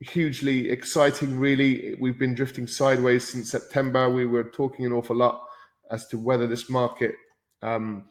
hugely 0.00 0.70
exciting, 0.70 1.38
really. 1.38 1.96
We've 2.00 2.18
been 2.18 2.34
drifting 2.34 2.66
sideways 2.66 3.26
since 3.28 3.50
September. 3.50 4.10
We 4.10 4.26
were 4.26 4.44
talking 4.44 4.86
an 4.86 4.92
awful 4.92 5.16
lot 5.16 5.42
as 5.90 6.06
to 6.08 6.18
whether 6.18 6.46
this 6.46 6.70
market, 6.70 7.14
um, 7.62 8.04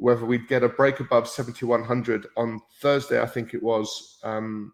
whether 0.00 0.24
we'd 0.24 0.48
get 0.48 0.62
a 0.62 0.68
break 0.68 0.98
above 1.00 1.28
7100 1.28 2.26
on 2.36 2.60
Thursday, 2.80 3.20
I 3.20 3.26
think 3.26 3.54
it 3.54 3.62
was. 3.62 4.18
Um, 4.24 4.72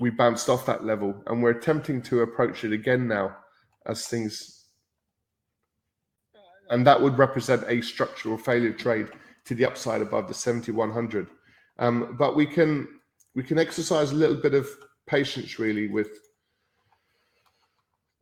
we 0.00 0.10
bounced 0.10 0.48
off 0.48 0.66
that 0.66 0.84
level 0.84 1.14
and 1.26 1.42
we're 1.42 1.50
attempting 1.50 2.02
to 2.02 2.22
approach 2.22 2.64
it 2.64 2.72
again 2.72 3.06
now 3.06 3.36
as 3.86 4.06
things 4.06 4.66
and 6.70 6.86
that 6.86 7.00
would 7.00 7.18
represent 7.18 7.62
a 7.68 7.80
structural 7.82 8.38
failure 8.38 8.72
trade 8.72 9.08
to 9.44 9.54
the 9.54 9.64
upside 9.64 10.00
above 10.00 10.26
the 10.26 10.34
7100 10.34 11.28
um, 11.78 12.16
but 12.18 12.34
we 12.34 12.46
can 12.46 12.88
we 13.34 13.42
can 13.42 13.58
exercise 13.58 14.10
a 14.10 14.16
little 14.16 14.36
bit 14.36 14.54
of 14.54 14.68
patience 15.06 15.58
really 15.58 15.88
with 15.88 16.08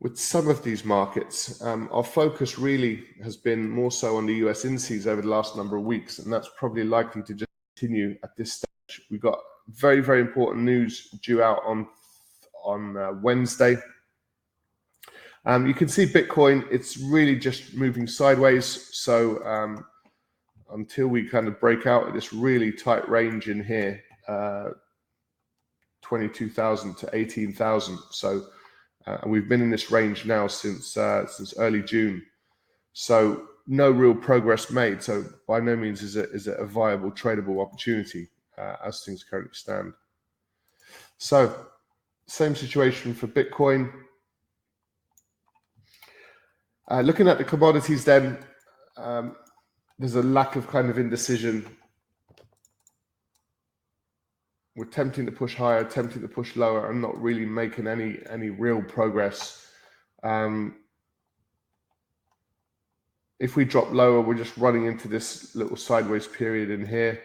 with 0.01 0.17
some 0.17 0.49
of 0.49 0.63
these 0.63 0.83
markets. 0.83 1.61
Um, 1.61 1.87
our 1.91 2.03
focus 2.03 2.57
really 2.57 3.03
has 3.23 3.37
been 3.37 3.69
more 3.69 3.91
so 3.91 4.17
on 4.17 4.25
the 4.25 4.33
US 4.47 4.65
indices 4.65 5.05
over 5.05 5.21
the 5.21 5.29
last 5.29 5.55
number 5.55 5.77
of 5.77 5.83
weeks, 5.83 6.19
and 6.19 6.33
that's 6.33 6.49
probably 6.57 6.83
likely 6.83 7.21
to 7.21 7.33
just 7.35 7.51
continue 7.77 8.17
at 8.23 8.35
this 8.35 8.53
stage. 8.53 9.05
We've 9.09 9.21
got 9.21 9.39
very 9.69 10.01
very 10.01 10.19
important 10.19 10.65
news 10.65 11.09
due 11.23 11.43
out 11.43 11.61
on 11.65 11.87
on 12.65 12.97
uh, 12.97 13.11
Wednesday. 13.21 13.77
Um, 15.45 15.67
you 15.67 15.75
can 15.75 15.87
see 15.87 16.07
Bitcoin; 16.07 16.65
it's 16.71 16.97
really 16.97 17.37
just 17.37 17.75
moving 17.75 18.07
sideways. 18.07 18.89
So 18.91 19.45
um, 19.45 19.85
until 20.73 21.07
we 21.07 21.29
kind 21.29 21.47
of 21.47 21.59
break 21.59 21.85
out 21.85 22.07
of 22.07 22.15
this 22.15 22.33
really 22.33 22.71
tight 22.71 23.07
range 23.07 23.49
in 23.49 23.63
here, 23.63 24.01
uh, 24.27 24.69
22,000 26.01 26.97
to 26.97 27.09
18,000. 27.13 27.99
So 28.09 28.47
uh, 29.07 29.17
we've 29.25 29.49
been 29.49 29.61
in 29.61 29.69
this 29.69 29.91
range 29.91 30.25
now 30.25 30.47
since 30.47 30.97
uh, 30.97 31.25
since 31.27 31.53
early 31.57 31.81
June. 31.81 32.23
So 32.93 33.47
no 33.67 33.89
real 33.91 34.15
progress 34.15 34.69
made. 34.69 35.01
So 35.01 35.25
by 35.47 35.59
no 35.59 35.75
means 35.75 36.01
is 36.01 36.15
it 36.15 36.29
is 36.33 36.47
it 36.47 36.59
a 36.59 36.65
viable 36.65 37.11
tradable 37.11 37.61
opportunity 37.61 38.29
uh, 38.57 38.75
as 38.85 39.03
things 39.03 39.23
currently 39.23 39.53
stand. 39.53 39.93
So 41.17 41.55
same 42.27 42.55
situation 42.55 43.13
for 43.13 43.27
Bitcoin. 43.27 43.91
Uh, 46.89 47.01
looking 47.01 47.27
at 47.27 47.37
the 47.37 47.43
commodities, 47.43 48.03
then 48.03 48.37
um, 48.97 49.35
there's 49.97 50.15
a 50.15 50.23
lack 50.23 50.55
of 50.55 50.67
kind 50.67 50.89
of 50.89 50.97
indecision 50.97 51.65
we're 54.75 54.85
tempting 54.85 55.25
to 55.25 55.31
push 55.31 55.55
higher, 55.55 55.83
tempting 55.83 56.21
to 56.21 56.27
push 56.27 56.55
lower, 56.55 56.89
and 56.89 57.01
not 57.01 57.19
really 57.21 57.45
making 57.45 57.87
any 57.87 58.19
any 58.29 58.49
real 58.49 58.81
progress. 58.81 59.67
Um, 60.23 60.75
if 63.39 63.55
we 63.55 63.65
drop 63.65 63.91
lower, 63.91 64.21
we're 64.21 64.35
just 64.35 64.55
running 64.55 64.85
into 64.85 65.07
this 65.07 65.55
little 65.55 65.75
sideways 65.75 66.27
period 66.27 66.69
in 66.69 66.85
here 66.85 67.19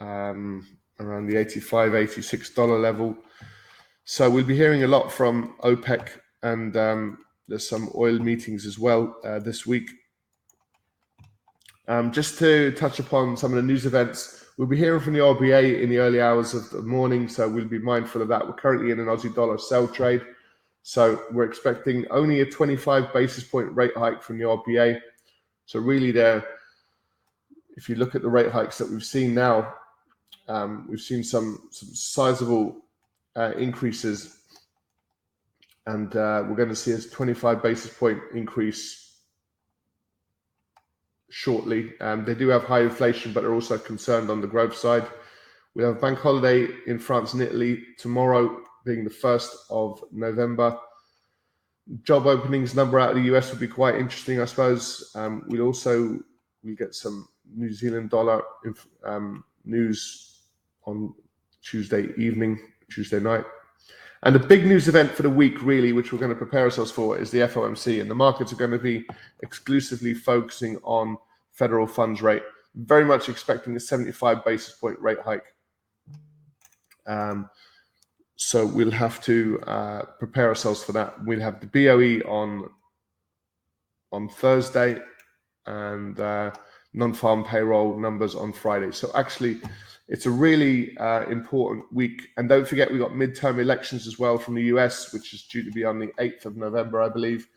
um, 0.00 0.64
around 1.00 1.26
the 1.26 1.36
85 1.36 1.92
$86 1.92 2.80
level. 2.80 3.16
So 4.04 4.30
we'll 4.30 4.44
be 4.44 4.56
hearing 4.56 4.84
a 4.84 4.86
lot 4.86 5.10
from 5.10 5.56
OPEC, 5.64 6.10
and 6.44 6.76
um, 6.76 7.18
there's 7.48 7.68
some 7.68 7.90
oil 7.96 8.18
meetings 8.20 8.66
as 8.66 8.78
well 8.78 9.16
uh, 9.24 9.40
this 9.40 9.66
week. 9.66 9.90
Um, 11.88 12.12
just 12.12 12.38
to 12.38 12.70
touch 12.72 13.00
upon 13.00 13.36
some 13.36 13.52
of 13.52 13.56
the 13.56 13.62
news 13.62 13.84
events, 13.84 14.45
We'll 14.56 14.68
be 14.68 14.78
hearing 14.78 15.00
from 15.00 15.12
the 15.12 15.18
RBA 15.18 15.82
in 15.82 15.90
the 15.90 15.98
early 15.98 16.18
hours 16.18 16.54
of 16.54 16.70
the 16.70 16.80
morning, 16.80 17.28
so 17.28 17.46
we'll 17.46 17.66
be 17.66 17.78
mindful 17.78 18.22
of 18.22 18.28
that. 18.28 18.46
We're 18.46 18.54
currently 18.54 18.90
in 18.90 18.98
an 18.98 19.04
Aussie 19.04 19.34
dollar 19.34 19.58
sell 19.58 19.86
trade, 19.86 20.22
so 20.82 21.22
we're 21.30 21.44
expecting 21.44 22.06
only 22.10 22.40
a 22.40 22.46
25 22.46 23.12
basis 23.12 23.44
point 23.44 23.74
rate 23.76 23.94
hike 23.94 24.22
from 24.22 24.38
the 24.38 24.44
RBA. 24.44 24.98
So 25.66 25.78
really, 25.78 26.10
there, 26.10 26.42
if 27.76 27.90
you 27.90 27.96
look 27.96 28.14
at 28.14 28.22
the 28.22 28.30
rate 28.30 28.50
hikes 28.50 28.78
that 28.78 28.88
we've 28.88 29.04
seen 29.04 29.34
now, 29.34 29.74
um, 30.48 30.86
we've 30.88 31.00
seen 31.00 31.22
some 31.22 31.68
some 31.70 31.90
sizable 31.90 32.76
uh, 33.36 33.52
increases, 33.58 34.38
and 35.86 36.16
uh, 36.16 36.44
we're 36.48 36.56
going 36.56 36.70
to 36.70 36.76
see 36.76 36.92
a 36.92 36.98
25 36.98 37.62
basis 37.62 37.92
point 37.92 38.20
increase 38.34 39.05
shortly. 41.30 41.92
Um, 42.00 42.24
they 42.24 42.34
do 42.34 42.48
have 42.48 42.64
high 42.64 42.82
inflation, 42.82 43.32
but 43.32 43.42
they're 43.42 43.54
also 43.54 43.78
concerned 43.78 44.30
on 44.30 44.40
the 44.40 44.46
growth 44.46 44.76
side. 44.76 45.06
We 45.74 45.82
have 45.82 46.00
bank 46.00 46.18
holiday 46.18 46.68
in 46.86 46.98
France 46.98 47.34
and 47.34 47.42
Italy 47.42 47.84
tomorrow, 47.98 48.62
being 48.84 49.04
the 49.04 49.10
1st 49.10 49.48
of 49.70 50.02
November. 50.12 50.78
Job 52.02 52.26
openings 52.26 52.74
number 52.74 52.98
out 52.98 53.10
of 53.10 53.16
the 53.16 53.34
US 53.34 53.50
would 53.50 53.60
be 53.60 53.68
quite 53.68 53.96
interesting, 53.96 54.40
I 54.40 54.46
suppose. 54.46 55.10
Um, 55.14 55.44
we'll 55.46 55.66
also 55.66 56.18
we 56.64 56.74
get 56.74 56.94
some 56.94 57.28
New 57.54 57.72
Zealand 57.72 58.10
dollar 58.10 58.42
um, 59.04 59.44
news 59.64 60.40
on 60.84 61.14
Tuesday 61.62 62.08
evening, 62.16 62.58
Tuesday 62.90 63.20
night. 63.20 63.44
And 64.22 64.34
the 64.34 64.40
big 64.40 64.66
news 64.66 64.88
event 64.88 65.12
for 65.12 65.22
the 65.22 65.30
week, 65.30 65.62
really, 65.62 65.92
which 65.92 66.12
we're 66.12 66.18
going 66.18 66.30
to 66.30 66.36
prepare 66.36 66.64
ourselves 66.64 66.90
for, 66.90 67.18
is 67.18 67.30
the 67.30 67.40
FOMC. 67.40 68.00
And 68.00 68.10
the 68.10 68.14
markets 68.14 68.52
are 68.52 68.56
going 68.56 68.70
to 68.70 68.78
be 68.78 69.06
exclusively 69.42 70.14
focusing 70.14 70.78
on 70.78 71.18
federal 71.52 71.86
funds 71.86 72.22
rate. 72.22 72.42
Very 72.74 73.04
much 73.04 73.28
expecting 73.28 73.76
a 73.76 73.80
75 73.80 74.44
basis 74.44 74.74
point 74.74 74.98
rate 75.00 75.18
hike. 75.24 75.54
Um, 77.06 77.48
so 78.36 78.66
we'll 78.66 78.90
have 78.90 79.20
to 79.22 79.60
uh, 79.66 80.02
prepare 80.18 80.48
ourselves 80.48 80.84
for 80.84 80.92
that. 80.92 81.22
We'll 81.24 81.40
have 81.40 81.60
the 81.60 81.66
BOE 81.66 82.28
on 82.28 82.68
on 84.12 84.28
Thursday 84.28 84.98
and 85.66 86.20
uh, 86.20 86.52
non-farm 86.94 87.44
payroll 87.44 87.98
numbers 87.98 88.34
on 88.34 88.52
Friday. 88.52 88.92
So 88.92 89.10
actually, 89.14 89.60
it's 90.08 90.26
a 90.26 90.30
really 90.30 90.96
uh, 90.98 91.24
important 91.28 91.92
week. 91.92 92.28
And 92.36 92.48
don't 92.48 92.66
forget, 92.66 92.90
we've 92.90 93.00
got 93.00 93.12
midterm 93.12 93.58
elections 93.58 94.06
as 94.06 94.18
well 94.18 94.38
from 94.38 94.54
the 94.54 94.62
US, 94.64 95.12
which 95.12 95.34
is 95.34 95.42
due 95.42 95.64
to 95.64 95.70
be 95.70 95.84
on 95.84 95.98
the 95.98 96.12
8th 96.18 96.46
of 96.46 96.56
November, 96.56 97.02
I 97.02 97.08
believe. 97.08 97.48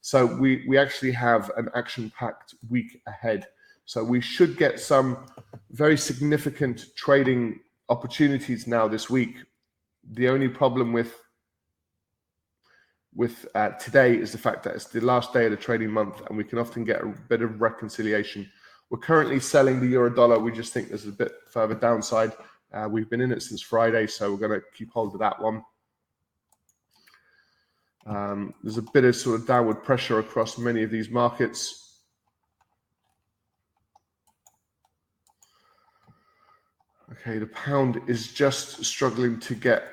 So 0.00 0.26
we, 0.26 0.64
we 0.66 0.78
actually 0.78 1.12
have 1.12 1.50
an 1.56 1.68
action 1.74 2.12
packed 2.18 2.54
week 2.68 3.00
ahead. 3.06 3.46
So 3.84 4.02
we 4.02 4.20
should 4.20 4.56
get 4.56 4.80
some 4.80 5.26
very 5.70 5.96
significant 5.96 6.86
trading 6.96 7.60
opportunities 7.88 8.66
now 8.66 8.88
this 8.88 9.08
week. 9.08 9.36
The 10.12 10.28
only 10.28 10.48
problem 10.48 10.92
with 10.92 11.18
with 13.14 13.46
uh, 13.54 13.68
today 13.72 14.16
is 14.16 14.32
the 14.32 14.38
fact 14.38 14.62
that 14.62 14.74
it's 14.74 14.86
the 14.86 15.00
last 15.00 15.34
day 15.34 15.44
of 15.44 15.50
the 15.50 15.56
trading 15.56 15.90
month 15.90 16.22
and 16.28 16.38
we 16.38 16.44
can 16.44 16.58
often 16.58 16.82
get 16.82 17.02
a 17.02 17.14
bit 17.28 17.42
of 17.42 17.60
reconciliation 17.60 18.50
we're 18.92 18.98
currently 18.98 19.40
selling 19.40 19.80
the 19.80 19.86
euro 19.86 20.14
dollar. 20.14 20.38
We 20.38 20.52
just 20.52 20.74
think 20.74 20.90
there's 20.90 21.06
a 21.06 21.12
bit 21.12 21.32
further 21.50 21.74
downside. 21.74 22.32
Uh, 22.74 22.86
we've 22.90 23.08
been 23.08 23.22
in 23.22 23.32
it 23.32 23.42
since 23.42 23.62
Friday, 23.62 24.06
so 24.06 24.30
we're 24.30 24.46
going 24.46 24.60
to 24.60 24.66
keep 24.74 24.92
hold 24.92 25.14
of 25.14 25.20
that 25.20 25.40
one. 25.40 25.64
Um, 28.04 28.52
there's 28.62 28.76
a 28.76 28.82
bit 28.82 29.04
of 29.04 29.16
sort 29.16 29.40
of 29.40 29.46
downward 29.46 29.82
pressure 29.82 30.18
across 30.18 30.58
many 30.58 30.82
of 30.82 30.90
these 30.90 31.08
markets. 31.08 32.00
Okay, 37.12 37.38
the 37.38 37.46
pound 37.46 37.98
is 38.08 38.30
just 38.30 38.84
struggling 38.84 39.40
to 39.40 39.54
get 39.54 39.84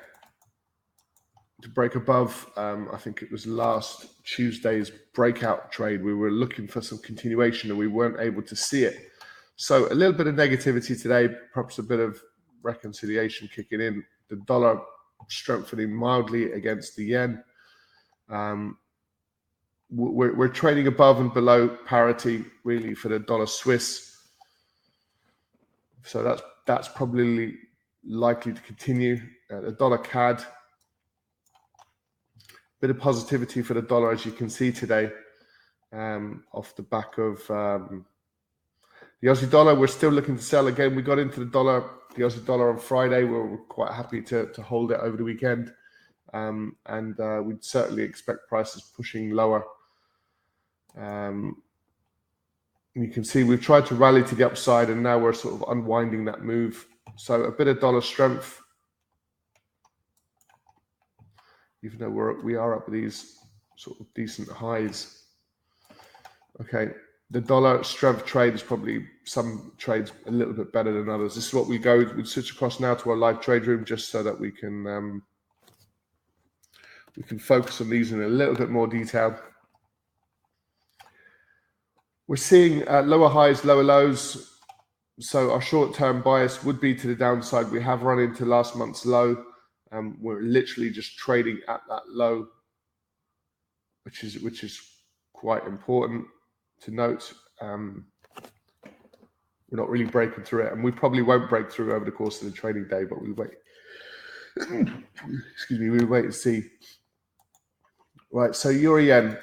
to 1.61 1.69
break 1.69 1.95
above. 1.95 2.49
Um, 2.55 2.89
I 2.93 2.97
think 2.97 3.21
it 3.21 3.31
was 3.31 3.45
last 3.45 4.23
Tuesday's 4.23 4.91
breakout 5.13 5.71
trade. 5.71 6.03
We 6.03 6.13
were 6.13 6.31
looking 6.31 6.67
for 6.67 6.81
some 6.81 6.99
continuation 6.99 7.69
and 7.69 7.79
we 7.79 7.87
weren't 7.87 8.19
able 8.19 8.41
to 8.43 8.55
see 8.55 8.83
it. 8.83 9.11
So 9.55 9.91
a 9.91 9.95
little 9.95 10.13
bit 10.13 10.27
of 10.27 10.35
negativity 10.35 10.99
today, 11.01 11.29
perhaps 11.53 11.79
a 11.79 11.83
bit 11.83 11.99
of 11.99 12.21
reconciliation 12.61 13.49
kicking 13.53 13.81
in. 13.81 14.03
The 14.29 14.37
dollar 14.47 14.79
strengthening 15.27 15.93
mildly 15.93 16.53
against 16.53 16.95
the 16.95 17.03
yen. 17.03 17.43
Um, 18.29 18.77
we're, 19.91 20.35
we're 20.35 20.47
trading 20.47 20.87
above 20.87 21.19
and 21.19 21.33
below 21.33 21.67
parity 21.67 22.45
really 22.63 22.93
for 22.93 23.09
the 23.09 23.19
dollar 23.19 23.47
Swiss. 23.47 24.15
So 26.03 26.23
that's 26.23 26.41
that's 26.65 26.87
probably 26.87 27.55
likely 28.05 28.53
to 28.53 28.61
continue. 28.61 29.19
Uh, 29.51 29.61
the 29.61 29.71
dollar 29.71 29.97
CAD 29.97 30.45
bit 32.79 32.89
of 32.89 32.99
positivity 32.99 33.61
for 33.61 33.73
the 33.73 33.81
dollar, 33.81 34.11
as 34.11 34.25
you 34.25 34.31
can 34.31 34.49
see 34.49 34.71
today, 34.71 35.11
um, 35.91 36.43
off 36.53 36.75
the 36.75 36.81
back 36.81 37.17
of 37.17 37.49
um, 37.51 38.05
the 39.21 39.27
Aussie 39.27 39.49
dollar. 39.49 39.75
We're 39.75 39.87
still 39.87 40.11
looking 40.11 40.37
to 40.37 40.43
sell 40.43 40.67
again. 40.67 40.95
We 40.95 41.01
got 41.01 41.19
into 41.19 41.39
the 41.39 41.45
dollar, 41.45 41.89
the 42.15 42.23
Aussie 42.23 42.45
dollar 42.45 42.69
on 42.69 42.79
Friday. 42.79 43.23
We 43.23 43.39
we're 43.39 43.57
quite 43.57 43.93
happy 43.93 44.21
to, 44.23 44.47
to 44.53 44.61
hold 44.61 44.91
it 44.91 44.99
over 44.99 45.17
the 45.17 45.23
weekend. 45.23 45.73
Um, 46.33 46.75
and 46.85 47.19
uh, 47.19 47.41
we'd 47.43 47.63
certainly 47.63 48.03
expect 48.03 48.47
prices 48.47 48.91
pushing 48.95 49.31
lower. 49.31 49.65
Um, 50.97 51.61
you 52.95 53.07
can 53.07 53.23
see 53.23 53.43
we've 53.43 53.61
tried 53.61 53.85
to 53.87 53.95
rally 53.95 54.23
to 54.23 54.35
the 54.35 54.45
upside, 54.45 54.89
and 54.89 55.01
now 55.01 55.17
we're 55.17 55.33
sort 55.33 55.55
of 55.55 55.69
unwinding 55.69 56.25
that 56.25 56.43
move. 56.43 56.85
So 57.15 57.43
a 57.43 57.51
bit 57.51 57.67
of 57.67 57.79
dollar 57.79 58.01
strength 58.01 58.61
even 61.83 61.99
though 61.99 62.09
we're 62.09 62.41
we 62.41 62.55
are 62.55 62.75
up 62.75 62.89
these 62.89 63.39
sort 63.77 63.99
of 63.99 64.05
decent 64.13 64.49
highs. 64.49 65.23
Okay, 66.61 66.91
the 67.31 67.39
dollar 67.39 67.83
strength 67.83 68.25
trade 68.25 68.53
is 68.53 68.63
probably 68.63 69.05
some 69.23 69.71
trades 69.77 70.11
a 70.25 70.31
little 70.31 70.53
bit 70.53 70.73
better 70.73 70.91
than 70.91 71.09
others. 71.09 71.35
This 71.35 71.47
is 71.47 71.53
what 71.53 71.67
we 71.67 71.77
go. 71.77 72.05
We 72.15 72.25
switch 72.25 72.51
across 72.51 72.79
now 72.79 72.95
to 72.95 73.11
our 73.11 73.17
live 73.17 73.39
trade 73.39 73.65
room 73.65 73.85
just 73.85 74.09
so 74.09 74.23
that 74.23 74.37
we 74.37 74.51
can 74.51 74.85
um, 74.87 75.23
we 77.15 77.23
can 77.23 77.39
focus 77.39 77.81
on 77.81 77.89
these 77.89 78.11
in 78.11 78.23
a 78.23 78.27
little 78.27 78.55
bit 78.55 78.69
more 78.69 78.87
detail. 78.87 79.37
We're 82.27 82.35
seeing 82.35 82.87
uh, 82.87 83.01
lower 83.01 83.29
highs, 83.29 83.65
lower 83.65 83.83
lows. 83.83 84.57
So 85.19 85.51
our 85.51 85.61
short-term 85.61 86.21
bias 86.21 86.63
would 86.63 86.79
be 86.79 86.95
to 86.95 87.07
the 87.07 87.15
downside. 87.15 87.71
We 87.71 87.81
have 87.81 88.03
run 88.03 88.19
into 88.19 88.45
last 88.45 88.75
month's 88.75 89.05
low. 89.05 89.43
Um, 89.91 90.17
we're 90.21 90.41
literally 90.41 90.91
just 90.91 91.17
trading 91.17 91.59
at 91.67 91.81
that 91.89 92.03
low, 92.07 92.47
which 94.03 94.23
is 94.23 94.39
which 94.39 94.63
is 94.63 94.79
quite 95.33 95.65
important 95.65 96.25
to 96.81 96.91
note. 96.91 97.33
Um, 97.61 98.05
we're 99.71 99.79
not 99.79 99.89
really 99.89 100.05
breaking 100.05 100.43
through 100.43 100.65
it, 100.65 100.73
and 100.73 100.83
we 100.83 100.91
probably 100.91 101.21
won't 101.21 101.49
break 101.49 101.71
through 101.71 101.93
over 101.93 102.05
the 102.05 102.11
course 102.11 102.41
of 102.41 102.51
the 102.51 102.57
trading 102.57 102.87
day, 102.87 103.03
but 103.03 103.21
we 103.21 103.31
wait. 103.31 103.51
Excuse 104.57 105.79
me, 105.79 105.89
we 105.89 106.05
wait 106.05 106.25
and 106.25 106.35
see. 106.35 106.63
Right, 108.31 108.55
so 108.55 108.69
euro 108.69 109.01
yen. 109.01 109.37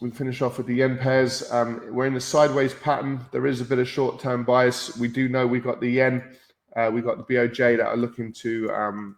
We 0.00 0.10
finish 0.10 0.42
off 0.42 0.58
with 0.58 0.66
the 0.66 0.74
yen 0.76 0.98
pairs. 0.98 1.50
Um, 1.52 1.80
we're 1.90 2.06
in 2.06 2.16
a 2.16 2.20
sideways 2.20 2.74
pattern. 2.74 3.20
There 3.30 3.46
is 3.46 3.60
a 3.60 3.64
bit 3.64 3.78
of 3.78 3.88
short-term 3.88 4.44
bias. 4.44 4.96
We 4.96 5.06
do 5.06 5.28
know 5.28 5.46
we've 5.46 5.62
got 5.62 5.80
the 5.80 5.90
yen, 5.90 6.36
uh, 6.76 6.90
we've 6.92 7.04
got 7.04 7.18
the 7.18 7.34
BOJ 7.34 7.76
that 7.78 7.86
are 7.86 7.96
looking 7.96 8.32
to 8.34 8.70
um, 8.72 9.16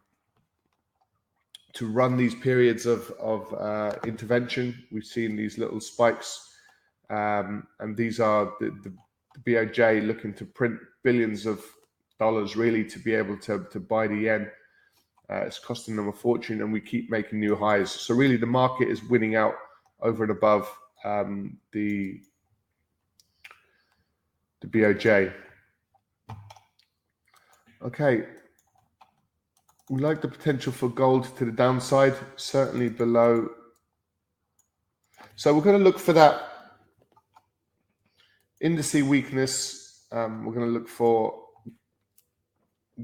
to 1.74 1.86
run 1.86 2.16
these 2.16 2.34
periods 2.34 2.86
of 2.86 3.10
of 3.12 3.52
uh, 3.54 3.96
intervention. 4.06 4.84
We've 4.90 5.04
seen 5.04 5.36
these 5.36 5.58
little 5.58 5.80
spikes 5.80 6.54
um, 7.10 7.66
and 7.80 7.96
these 7.96 8.20
are 8.20 8.52
the, 8.60 8.70
the, 8.82 8.92
the, 9.34 9.52
BOJ 9.52 10.06
looking 10.06 10.32
to 10.34 10.44
print 10.44 10.78
billions 11.02 11.44
of 11.46 11.62
dollars 12.18 12.56
really 12.56 12.84
to 12.84 12.98
be 12.98 13.14
able 13.14 13.36
to, 13.38 13.66
to 13.70 13.80
buy 13.80 14.06
the 14.06 14.16
yen. 14.16 14.50
Uh, 15.30 15.36
it's 15.36 15.58
costing 15.58 15.96
them 15.96 16.08
a 16.08 16.12
fortune, 16.12 16.60
and 16.60 16.72
we 16.72 16.80
keep 16.80 17.10
making 17.10 17.40
new 17.40 17.56
highs. 17.56 17.90
So 17.90 18.14
really, 18.14 18.36
the 18.36 18.46
market 18.46 18.88
is 18.88 19.02
winning 19.04 19.36
out 19.36 19.54
over 20.00 20.22
and 20.22 20.30
above 20.30 20.70
um, 21.04 21.58
the 21.72 22.20
the 24.60 24.66
BOJ. 24.66 25.32
Okay, 27.84 28.24
we 29.90 30.00
like 30.00 30.22
the 30.22 30.28
potential 30.28 30.72
for 30.72 30.88
gold 30.88 31.36
to 31.36 31.44
the 31.44 31.52
downside, 31.52 32.14
certainly 32.36 32.88
below. 32.88 33.50
So 35.36 35.52
we're 35.52 35.60
going 35.60 35.76
to 35.76 35.84
look 35.84 35.98
for 35.98 36.14
that 36.14 36.40
Indice 38.62 39.06
weakness, 39.06 40.06
um, 40.12 40.46
we're 40.46 40.54
going 40.54 40.66
to 40.66 40.72
look 40.72 40.88
for 40.88 41.34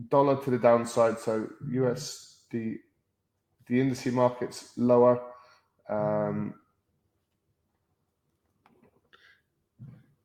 dollar 0.09 0.43
to 0.45 0.51
the 0.51 0.59
downside. 0.59 1.19
So 1.19 1.47
US, 1.73 2.45
the 2.51 2.79
the 3.67 3.81
index 3.83 4.07
markets 4.07 4.73
lower. 4.79 5.21
Um, 5.91 6.55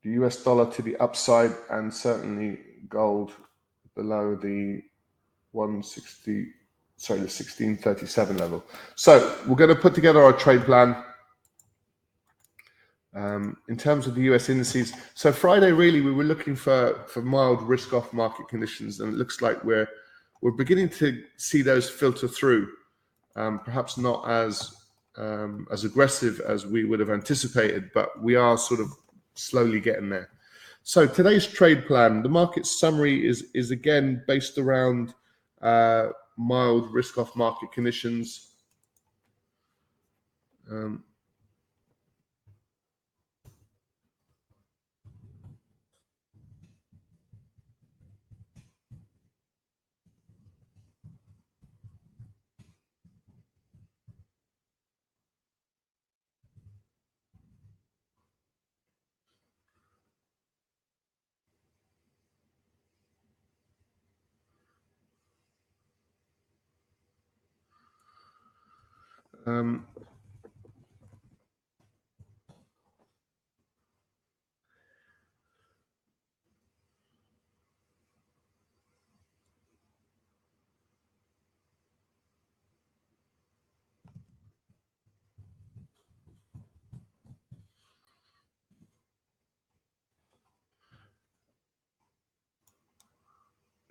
the 0.02 0.12
US 0.12 0.41
dollar 0.41 0.72
to 0.72 0.82
the 0.82 0.96
upside, 0.96 1.52
and 1.70 1.94
certainly 1.94 2.60
gold 2.88 3.34
below 3.96 4.36
the 4.36 4.82
160, 5.52 6.48
sorry, 6.98 7.20
the 7.20 7.24
1637 7.24 8.38
level. 8.38 8.64
So 8.96 9.36
we're 9.48 9.56
going 9.56 9.74
to 9.74 9.76
put 9.76 9.96
together 9.96 10.22
our 10.24 10.34
trade 10.34 10.64
plan. 10.64 11.04
Um, 13.16 13.56
in 13.70 13.78
terms 13.78 14.08
of 14.08 14.16
the 14.16 14.24
US 14.24 14.50
indices, 14.50 14.94
so 15.14 15.32
Friday 15.32 15.72
really 15.72 16.02
we 16.02 16.12
were 16.12 16.26
looking 16.26 16.54
for 16.54 17.06
for 17.08 17.22
mild 17.22 17.62
risk-off 17.62 18.12
market 18.12 18.50
conditions, 18.50 19.00
and 19.00 19.14
it 19.14 19.18
looks 19.18 19.42
like 19.42 19.64
we're 19.64 19.88
we're 20.42 20.52
beginning 20.52 20.90
to 20.90 21.24
see 21.38 21.62
those 21.62 21.90
filter 21.90 22.28
through. 22.28 22.68
Um, 23.38 23.60
perhaps 23.60 23.98
not 23.98 24.30
as 24.30 24.76
um, 25.18 25.66
as 25.72 25.86
aggressive 25.86 26.42
as 26.42 26.66
we 26.66 26.84
would 26.84 27.00
have 27.00 27.10
anticipated, 27.10 27.90
but 27.94 28.22
we 28.22 28.36
are 28.36 28.58
sort 28.58 28.82
of 28.82 28.90
slowly 29.36 29.80
getting 29.80 30.10
there. 30.10 30.30
So 30.88 31.08
today's 31.08 31.48
trade 31.48 31.88
plan, 31.88 32.21
the 32.21 32.30
market 32.30 32.67
summary 32.67 33.28
is 33.28 33.45
is 33.56 33.71
again 33.71 34.24
based 34.28 34.60
around 34.60 35.15
uh, 35.60 36.10
mild 36.38 36.93
risk-off 36.93 37.36
market 37.36 37.71
conditions. 37.71 38.52
Um, 40.69 41.04
Um, 69.46 69.86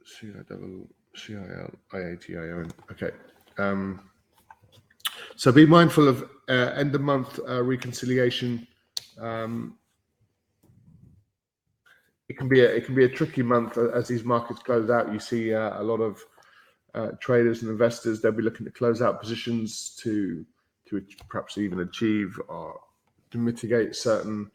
C 0.04 0.28
I 0.28 0.42
double 0.48 0.88
C 1.16 1.36
I 1.36 1.60
L 1.62 1.70
I 1.92 1.98
A 1.98 2.16
T 2.16 2.36
I 2.36 2.40
O 2.40 2.60
N. 2.60 2.72
Okay. 2.92 3.10
Um, 3.58 4.00
so 5.36 5.52
be 5.52 5.66
mindful 5.66 6.08
of 6.08 6.28
uh, 6.48 6.72
end 6.76 6.94
of 6.94 7.00
month 7.00 7.38
uh, 7.48 7.62
reconciliation. 7.62 8.66
Um, 9.20 9.78
it 12.28 12.38
can 12.38 12.48
be 12.48 12.60
a, 12.60 12.68
it 12.68 12.86
can 12.86 12.94
be 12.94 13.04
a 13.04 13.08
tricky 13.08 13.42
month 13.42 13.76
as 13.76 14.08
these 14.08 14.24
markets 14.24 14.60
close 14.60 14.90
out. 14.90 15.12
You 15.12 15.18
see 15.18 15.54
uh, 15.54 15.80
a 15.80 15.82
lot 15.82 16.00
of 16.00 16.22
uh, 16.94 17.08
traders 17.20 17.62
and 17.62 17.70
investors 17.70 18.20
they'll 18.20 18.32
be 18.32 18.42
looking 18.42 18.64
to 18.64 18.72
close 18.72 19.02
out 19.02 19.20
positions 19.20 19.96
to 20.02 20.44
to 20.88 21.04
perhaps 21.28 21.58
even 21.58 21.80
achieve 21.80 22.38
or 22.48 22.78
to 23.30 23.38
mitigate 23.38 23.96
certain 23.96 24.50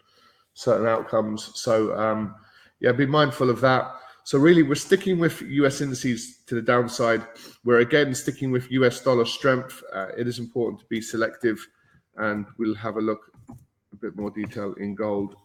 certain 0.53 0.87
outcomes. 0.87 1.51
So 1.55 1.97
um, 1.97 2.35
yeah, 2.79 2.91
be 2.91 3.05
mindful 3.05 3.49
of 3.49 3.61
that. 3.61 3.91
So 4.29 4.37
really, 4.37 4.61
we're 4.61 4.75
sticking 4.75 5.17
with 5.17 5.41
US 5.41 5.81
indices 5.81 6.43
to 6.45 6.53
the 6.53 6.61
downside. 6.61 7.25
We're 7.65 7.79
again 7.79 8.13
sticking 8.13 8.51
with 8.51 8.69
US 8.69 9.01
dollar 9.01 9.25
strength. 9.25 9.81
Uh, 9.91 10.09
it 10.15 10.27
is 10.27 10.37
important 10.37 10.81
to 10.81 10.85
be 10.85 11.01
selective, 11.01 11.57
and 12.15 12.45
we'll 12.59 12.75
have 12.75 12.97
a 12.97 13.01
look 13.01 13.21
a 13.49 13.95
bit 13.95 14.15
more 14.15 14.29
detail 14.29 14.75
in 14.77 14.93
gold. 14.93 15.35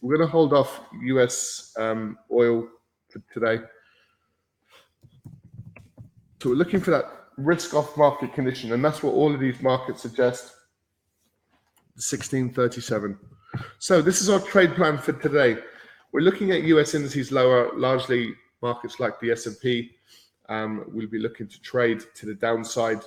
We're 0.00 0.16
going 0.16 0.26
to 0.26 0.32
hold 0.32 0.54
off 0.54 0.80
US 1.02 1.74
um, 1.78 2.16
oil 2.32 2.66
for 3.10 3.20
today. 3.30 3.62
So 6.40 6.48
we're 6.48 6.54
looking 6.54 6.80
for 6.80 6.92
that 6.92 7.04
risk-off 7.36 7.94
market 7.98 8.32
condition, 8.32 8.72
and 8.72 8.82
that's 8.82 9.02
what 9.02 9.12
all 9.12 9.34
of 9.34 9.40
these 9.40 9.60
markets 9.60 10.00
suggest. 10.00 10.44
1637. 11.96 13.18
So 13.80 14.00
this 14.00 14.22
is 14.22 14.30
our 14.30 14.40
trade 14.40 14.74
plan 14.76 14.96
for 14.96 15.12
today. 15.12 15.58
We're 16.14 16.20
looking 16.20 16.52
at 16.52 16.62
US 16.62 16.94
indices 16.94 17.32
lower, 17.32 17.76
largely 17.76 18.34
markets 18.62 19.00
like 19.00 19.18
the 19.18 19.32
S&P. 19.32 19.90
Um, 20.48 20.84
we'll 20.92 21.08
be 21.08 21.18
looking 21.18 21.48
to 21.48 21.60
trade 21.60 22.04
to 22.14 22.26
the 22.26 22.34
downside, 22.34 23.00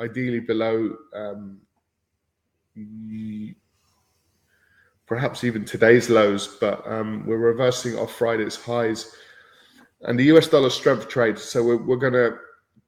ideally 0.00 0.40
below 0.40 0.96
um, 1.14 1.60
perhaps 5.06 5.44
even 5.44 5.64
today's 5.64 6.10
lows, 6.10 6.58
but 6.60 6.84
um, 6.84 7.24
we're 7.26 7.36
reversing 7.36 7.96
off 7.96 8.12
Friday's 8.12 8.56
highs. 8.56 9.14
And 10.00 10.18
the 10.18 10.24
US 10.34 10.48
dollar 10.48 10.70
strength 10.70 11.06
trade. 11.06 11.38
So 11.38 11.62
we're, 11.62 11.76
we're 11.76 11.94
going 11.94 12.14
to 12.14 12.38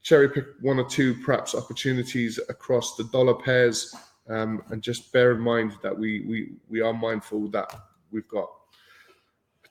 cherry 0.02 0.30
pick 0.30 0.46
one 0.62 0.80
or 0.80 0.88
two 0.88 1.14
perhaps 1.22 1.54
opportunities 1.54 2.40
across 2.48 2.96
the 2.96 3.04
dollar 3.04 3.35
pairs. 3.35 3.94
Um, 4.28 4.64
and 4.70 4.82
just 4.82 5.12
bear 5.12 5.30
in 5.30 5.40
mind 5.40 5.76
that 5.85 5.96
we, 5.96 6.22
we, 6.26 6.54
we 6.68 6.80
are 6.80 6.92
mindful 6.92 7.46
that 7.50 7.72
we've 8.11 8.26
got 8.26 8.50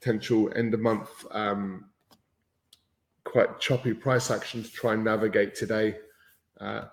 potential 0.01 0.51
end 0.55 0.73
of 0.73 0.79
month 0.79 1.25
um, 1.31 1.85
quite 3.23 3.59
choppy 3.59 3.93
price 3.93 4.31
action 4.31 4.63
to 4.63 4.71
try 4.71 4.93
and 4.93 5.03
navigate 5.03 5.55
today. 5.55 5.95
Uh, 6.59 6.85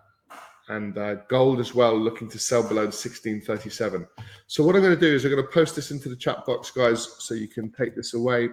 and 0.70 0.98
uh, 0.98 1.14
gold 1.28 1.60
as 1.60 1.74
well, 1.74 1.98
looking 1.98 2.28
to 2.28 2.38
sell 2.38 2.62
below 2.62 2.82
1637. 2.82 4.06
So 4.46 4.62
what 4.62 4.76
I'm 4.76 4.82
going 4.82 4.94
to 4.94 5.00
do 5.00 5.14
is 5.14 5.24
I'm 5.24 5.30
going 5.30 5.42
to 5.42 5.50
post 5.50 5.74
this 5.74 5.90
into 5.90 6.10
the 6.10 6.16
chat 6.16 6.44
box, 6.44 6.70
guys, 6.70 7.16
so 7.20 7.32
you 7.32 7.48
can 7.48 7.70
take 7.70 7.96
this 7.96 8.12
away. 8.12 8.50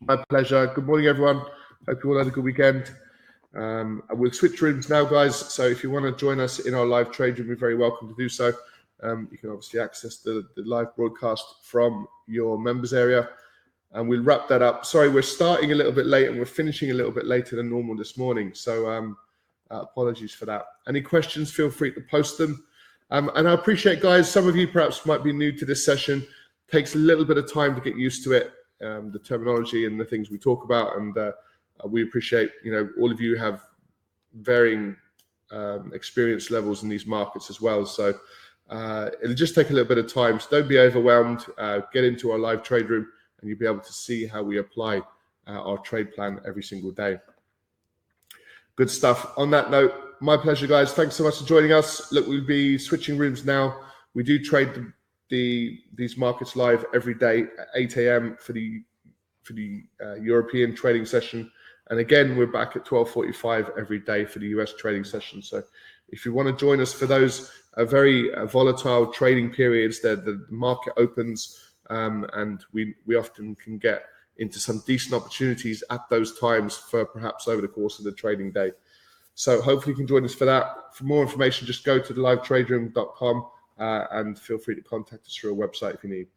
My 0.00 0.16
pleasure. 0.30 0.66
Good 0.74 0.86
morning, 0.86 1.06
everyone. 1.06 1.42
Hope 1.86 2.02
you 2.02 2.10
all 2.10 2.16
had 2.18 2.28
a 2.28 2.30
good 2.30 2.44
weekend. 2.44 2.90
Um, 3.54 4.02
we'll 4.12 4.32
switch 4.32 4.62
rooms 4.62 4.88
now, 4.88 5.04
guys. 5.04 5.36
So 5.36 5.64
if 5.64 5.82
you 5.82 5.90
want 5.90 6.06
to 6.06 6.12
join 6.12 6.40
us 6.40 6.60
in 6.60 6.72
our 6.72 6.86
live 6.86 7.12
trade 7.12 7.38
room, 7.38 7.48
you're 7.48 7.56
very 7.58 7.76
welcome 7.76 8.08
to 8.08 8.14
do 8.14 8.30
so. 8.30 8.54
Um, 9.02 9.28
you 9.30 9.38
can 9.38 9.50
obviously 9.50 9.80
access 9.80 10.18
the, 10.18 10.46
the 10.56 10.62
live 10.62 10.94
broadcast 10.96 11.44
from 11.62 12.06
your 12.26 12.58
members 12.58 12.92
area. 12.92 13.28
And 13.92 14.08
we'll 14.08 14.22
wrap 14.22 14.46
that 14.48 14.62
up. 14.62 14.86
Sorry, 14.86 15.08
we're 15.08 15.22
starting 15.22 15.72
a 15.72 15.74
little 15.74 15.92
bit 15.92 16.06
late 16.06 16.28
and 16.28 16.38
we're 16.38 16.44
finishing 16.44 16.90
a 16.90 16.94
little 16.94 17.10
bit 17.10 17.26
later 17.26 17.56
than 17.56 17.70
normal 17.70 17.96
this 17.96 18.16
morning. 18.16 18.52
So 18.54 18.88
um, 18.88 19.16
uh, 19.70 19.82
apologies 19.82 20.32
for 20.32 20.46
that. 20.46 20.64
Any 20.86 21.00
questions, 21.00 21.50
feel 21.50 21.70
free 21.70 21.92
to 21.92 22.00
post 22.02 22.38
them. 22.38 22.64
Um, 23.10 23.30
and 23.34 23.48
I 23.48 23.52
appreciate, 23.52 24.00
guys, 24.00 24.30
some 24.30 24.46
of 24.46 24.54
you 24.54 24.68
perhaps 24.68 25.04
might 25.06 25.24
be 25.24 25.32
new 25.32 25.50
to 25.52 25.64
this 25.64 25.84
session. 25.84 26.24
takes 26.70 26.94
a 26.94 26.98
little 26.98 27.24
bit 27.24 27.38
of 27.38 27.52
time 27.52 27.74
to 27.74 27.80
get 27.80 27.96
used 27.96 28.22
to 28.24 28.32
it, 28.32 28.52
um, 28.84 29.10
the 29.10 29.18
terminology 29.18 29.86
and 29.86 29.98
the 29.98 30.04
things 30.04 30.30
we 30.30 30.38
talk 30.38 30.64
about. 30.64 30.96
And 30.96 31.16
uh, 31.18 31.32
we 31.84 32.02
appreciate, 32.02 32.50
you 32.62 32.70
know, 32.70 32.88
all 33.00 33.10
of 33.10 33.20
you 33.20 33.36
have 33.36 33.64
varying 34.34 34.96
um, 35.50 35.90
experience 35.92 36.50
levels 36.50 36.84
in 36.84 36.88
these 36.88 37.06
markets 37.06 37.50
as 37.50 37.60
well. 37.60 37.84
So 37.84 38.14
uh, 38.70 39.10
it'll 39.22 39.34
just 39.34 39.54
take 39.54 39.70
a 39.70 39.72
little 39.72 39.88
bit 39.88 39.98
of 39.98 40.12
time. 40.12 40.38
So 40.38 40.46
don't 40.50 40.68
be 40.68 40.78
overwhelmed. 40.78 41.44
Uh, 41.58 41.80
get 41.92 42.04
into 42.04 42.30
our 42.30 42.38
live 42.38 42.62
trade 42.62 42.88
room 42.88 43.06
and 43.40 43.48
you'll 43.48 43.58
be 43.58 43.66
able 43.66 43.80
to 43.80 43.92
see 43.92 44.26
how 44.26 44.42
we 44.42 44.58
apply 44.58 44.98
uh, 45.46 45.50
our 45.50 45.78
trade 45.78 46.14
plan 46.14 46.40
every 46.46 46.62
single 46.62 46.92
day. 46.92 47.18
Good 48.76 48.90
stuff. 48.90 49.32
On 49.36 49.50
that 49.50 49.70
note, 49.70 49.92
my 50.20 50.36
pleasure, 50.36 50.66
guys. 50.66 50.92
Thanks 50.92 51.16
so 51.16 51.24
much 51.24 51.38
for 51.38 51.44
joining 51.44 51.72
us. 51.72 52.12
Look, 52.12 52.26
we'll 52.28 52.46
be 52.46 52.78
switching 52.78 53.18
rooms 53.18 53.44
now. 53.44 53.80
We 54.14 54.22
do 54.22 54.42
trade 54.42 54.74
the, 54.74 54.92
the 55.30 55.78
these 55.94 56.16
markets 56.16 56.56
live 56.56 56.84
every 56.94 57.14
day 57.14 57.42
at 57.58 57.68
8 57.74 57.96
a.m. 57.96 58.36
for 58.38 58.52
the 58.52 58.82
for 59.42 59.54
the 59.54 59.82
uh, 60.04 60.14
European 60.14 60.74
trading 60.74 61.06
session, 61.06 61.50
and 61.88 61.98
again 61.98 62.36
we're 62.36 62.46
back 62.46 62.76
at 62.76 62.84
12:45 62.84 63.78
every 63.78 63.98
day 64.00 64.24
for 64.24 64.38
the 64.38 64.48
US 64.48 64.74
trading 64.74 65.04
session. 65.04 65.42
So, 65.42 65.62
if 66.08 66.24
you 66.24 66.32
want 66.32 66.48
to 66.48 66.54
join 66.54 66.80
us 66.80 66.92
for 66.92 67.06
those 67.06 67.50
uh, 67.74 67.84
very 67.84 68.32
uh, 68.34 68.46
volatile 68.46 69.06
trading 69.12 69.50
periods, 69.50 70.00
that 70.00 70.24
the 70.24 70.44
market 70.50 70.92
opens 70.96 71.70
um, 71.90 72.26
and 72.34 72.64
we 72.72 72.94
we 73.06 73.16
often 73.16 73.54
can 73.56 73.78
get 73.78 74.04
into 74.38 74.58
some 74.58 74.82
decent 74.86 75.14
opportunities 75.14 75.84
at 75.90 76.00
those 76.08 76.38
times 76.38 76.76
for 76.76 77.04
perhaps 77.04 77.46
over 77.46 77.60
the 77.60 77.68
course 77.68 77.98
of 77.98 78.04
the 78.04 78.12
trading 78.12 78.50
day. 78.50 78.72
So 79.34 79.60
hopefully 79.60 79.92
you 79.92 79.96
can 79.96 80.06
join 80.06 80.24
us 80.24 80.34
for 80.34 80.46
that. 80.46 80.94
For 80.94 81.04
more 81.04 81.22
information, 81.22 81.66
just 81.66 81.84
go 81.84 81.98
to 81.98 82.12
the 82.12 82.20
livetraderoom.com 82.20 83.46
uh, 83.78 84.04
and 84.12 84.38
feel 84.38 84.58
free 84.58 84.76
to 84.76 84.82
contact 84.82 85.26
us 85.26 85.34
through 85.34 85.60
our 85.60 85.68
website 85.68 85.94
if 85.94 86.04
you 86.04 86.10
need. 86.10 86.28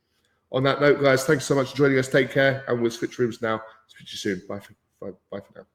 On 0.51 0.63
that 0.63 0.81
note, 0.81 1.01
guys, 1.01 1.25
thanks 1.25 1.45
so 1.45 1.55
much 1.55 1.71
for 1.71 1.77
joining 1.77 1.97
us. 1.97 2.07
Take 2.07 2.31
care, 2.31 2.63
and 2.67 2.81
we'll 2.81 2.91
switch 2.91 3.17
rooms 3.17 3.41
now. 3.41 3.61
Speak 3.87 4.07
to 4.07 4.13
you 4.13 4.17
soon. 4.17 4.41
Bye 4.47 4.59
for, 4.59 4.73
bye, 5.01 5.17
bye 5.31 5.39
for 5.39 5.59
now. 5.59 5.65